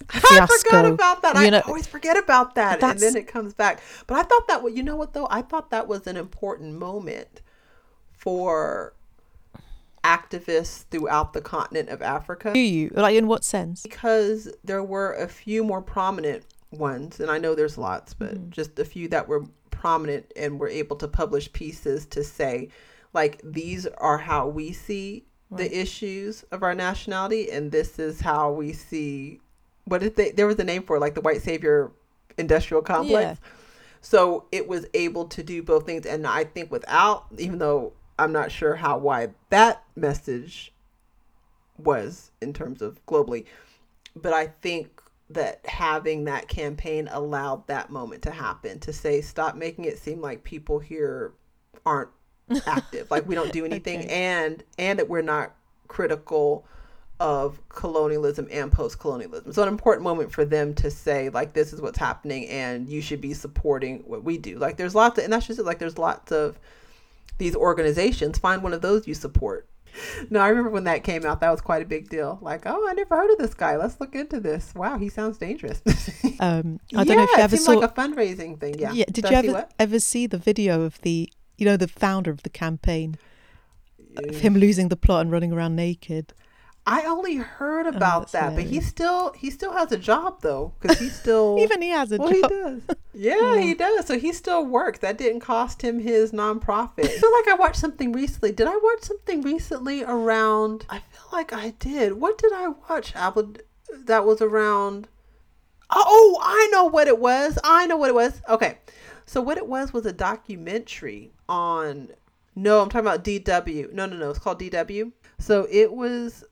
[0.09, 0.43] fiasco.
[0.45, 1.45] I forgot about that.
[1.45, 3.81] You know, I always forget about that, and then it comes back.
[4.07, 7.43] But I thought that you know what though, I thought that was an important moment
[8.13, 8.95] for
[10.05, 12.53] activists throughout the continent of Africa.
[12.53, 12.91] Do you?
[12.95, 13.83] Like, in what sense?
[13.83, 18.51] Because there were a few more prominent ones, and I know there's lots, but mm.
[18.51, 22.69] just a few that were prominent and were able to publish pieces to say,
[23.13, 25.59] like, these are how we see right.
[25.59, 29.41] the issues of our nationality, and this is how we see
[29.85, 31.91] what did they there was a name for it, like the white savior
[32.39, 33.41] industrial complex.
[33.41, 33.49] Yeah.
[34.01, 36.07] So it was able to do both things.
[36.07, 40.73] And I think without, even though I'm not sure how wide that message
[41.79, 43.45] was in terms of globally,
[44.17, 45.01] but I think
[45.31, 50.21] that having that campaign allowed that moment to happen to say, stop making it seem
[50.21, 51.33] like people here
[51.87, 52.11] aren't
[52.67, 54.09] active, like we don't do anything, okay.
[54.09, 55.55] and and that we're not
[55.89, 56.65] critical
[57.21, 59.53] of colonialism and post-colonialism.
[59.53, 63.01] So an important moment for them to say like this is what's happening and you
[63.01, 64.59] should be supporting what we do.
[64.59, 66.59] Like there's lots of and that's just it, like there's lots of
[67.39, 68.39] these organizations.
[68.39, 69.69] Find one of those you support.
[70.31, 72.39] No, I remember when that came out, that was quite a big deal.
[72.41, 73.77] Like, oh, I never heard of this guy.
[73.77, 74.75] Let's look into this.
[74.75, 75.83] Wow, he sounds dangerous.
[76.41, 78.79] um, I don't yeah, know if you ever saw like a fundraising thing.
[78.79, 78.93] Yeah.
[78.93, 79.05] Yeah.
[79.11, 82.51] Did you ever ever see the video of the you know the founder of the
[82.51, 83.17] campaign
[84.17, 86.33] of him losing the plot and running around naked?
[86.85, 88.65] I only heard oh, about oh, that, hilarious.
[88.65, 92.11] but he still he still has a job though because he still even he has
[92.11, 92.37] a well, job.
[92.37, 92.83] He does.
[93.15, 94.07] Yeah, yeah, he does.
[94.07, 95.01] So he still works.
[95.01, 97.05] That didn't cost him his nonprofit.
[97.05, 98.53] I feel like I watched something recently.
[98.53, 100.87] Did I watch something recently around?
[100.89, 102.15] I feel like I did.
[102.15, 103.15] What did I watch?
[103.15, 103.53] Apple
[104.07, 105.09] that was around.
[105.91, 107.59] Oh, I know what it was.
[107.63, 108.41] I know what it was.
[108.49, 108.79] Okay,
[109.27, 112.09] so what it was was a documentary on.
[112.55, 113.93] No, I'm talking about DW.
[113.93, 114.31] No, no, no.
[114.31, 115.13] It's called DW.
[115.39, 116.45] So it was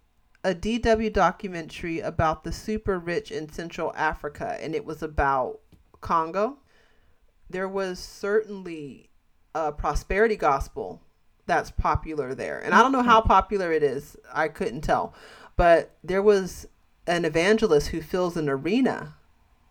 [0.44, 5.60] a DW documentary about the super rich in Central Africa, and it was about
[6.00, 6.58] Congo.
[7.48, 9.10] There was certainly
[9.54, 11.02] a prosperity gospel
[11.46, 12.58] that's popular there.
[12.58, 15.14] And I don't know how popular it is, I couldn't tell.
[15.56, 16.66] But there was
[17.06, 19.16] an evangelist who fills an arena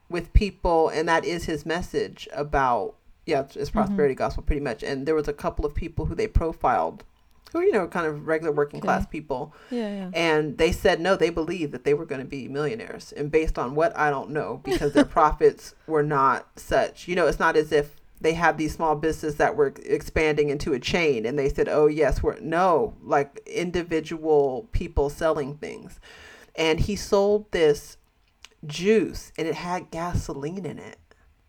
[0.10, 2.96] with people, and that is his message about,
[3.30, 4.20] yeah, it's, it's prosperity mm-hmm.
[4.20, 4.84] gospel pretty much.
[4.84, 7.04] And there was a couple of people who they profiled
[7.52, 9.54] who you know kind of regular working class people.
[9.72, 10.12] Yeah, yeah.
[10.14, 13.12] And they said no they believed that they were going to be millionaires.
[13.12, 17.28] And based on what i don't know because their profits were not such you know
[17.28, 21.26] it's not as if they had these small businesses that were expanding into a chain
[21.26, 26.00] and they said oh yes we're no like individual people selling things.
[26.56, 27.98] And he sold this
[28.66, 30.98] juice and it had gasoline in it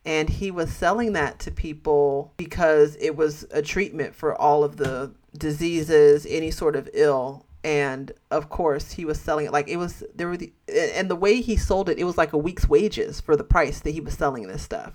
[0.04, 4.76] and he was selling that to people because it was a treatment for all of
[4.76, 7.46] the diseases, any sort of ill.
[7.62, 11.16] And of course, he was selling it like it was there were the and the
[11.16, 14.00] way he sold it, it was like a week's wages for the price that he
[14.00, 14.94] was selling this stuff.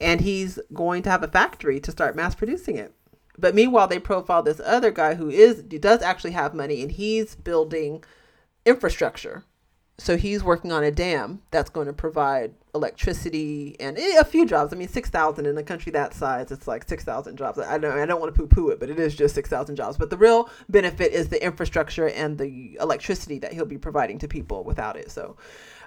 [0.00, 2.92] And he's going to have a factory to start mass producing it.
[3.38, 7.36] But meanwhile, they profile this other guy who is does actually have money and he's
[7.36, 8.02] building
[8.64, 9.44] infrastructure
[9.98, 14.72] so he's working on a dam that's going to provide electricity and a few jobs.
[14.72, 17.58] I mean, six thousand in a country that size, it's like six thousand jobs.
[17.58, 19.96] I don't, I don't want to poo-poo it, but it is just six thousand jobs.
[19.96, 24.28] But the real benefit is the infrastructure and the electricity that he'll be providing to
[24.28, 25.10] people without it.
[25.10, 25.36] So,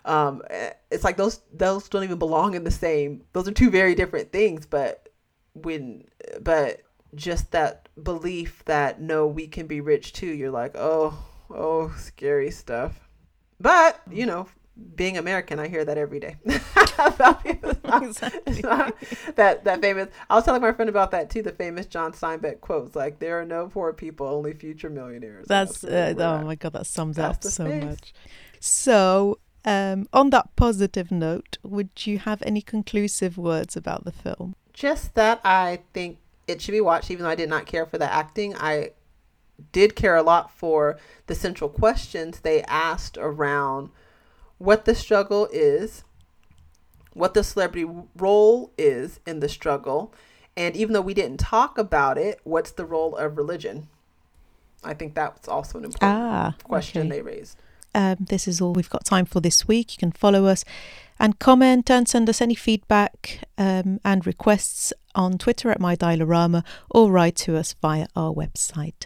[0.06, 0.42] um,
[0.90, 3.24] it's like those those don't even belong in the same.
[3.34, 4.66] Those are two very different things.
[4.66, 5.10] But
[5.54, 6.06] when,
[6.42, 6.82] but
[7.14, 10.34] just that belief that no, we can be rich too.
[10.34, 11.16] You're like, oh,
[11.52, 13.09] oh, scary stuff.
[13.60, 14.48] But you know,
[14.96, 16.38] being American, I hear that every day.
[16.46, 17.60] exactly.
[19.36, 20.10] that that famous.
[20.30, 21.42] I was telling my friend about that too.
[21.42, 25.82] The famous John Steinbeck quotes, like "There are no poor people, only future millionaires." That's,
[25.82, 27.84] that's uh, oh my god, that sums that's up so space.
[27.84, 28.14] much.
[28.60, 34.56] So, um, on that positive note, would you have any conclusive words about the film?
[34.74, 37.98] Just that I think it should be watched, even though I did not care for
[37.98, 38.56] the acting.
[38.56, 38.92] I
[39.72, 40.98] did care a lot for
[41.28, 43.90] the central questions they asked around
[44.58, 46.04] what the struggle is,
[47.14, 50.14] what the celebrity role is in the struggle,
[50.56, 53.88] and even though we didn't talk about it, what's the role of religion?
[54.84, 57.10] I think that's also an important ah, question okay.
[57.10, 57.58] they raised.
[57.96, 59.94] Um, this is all we've got time for this week.
[59.94, 60.64] You can follow us
[61.20, 67.12] and comment and send us any feedback um, and requests on Twitter at MyDialorama or
[67.12, 69.06] write to us via our website.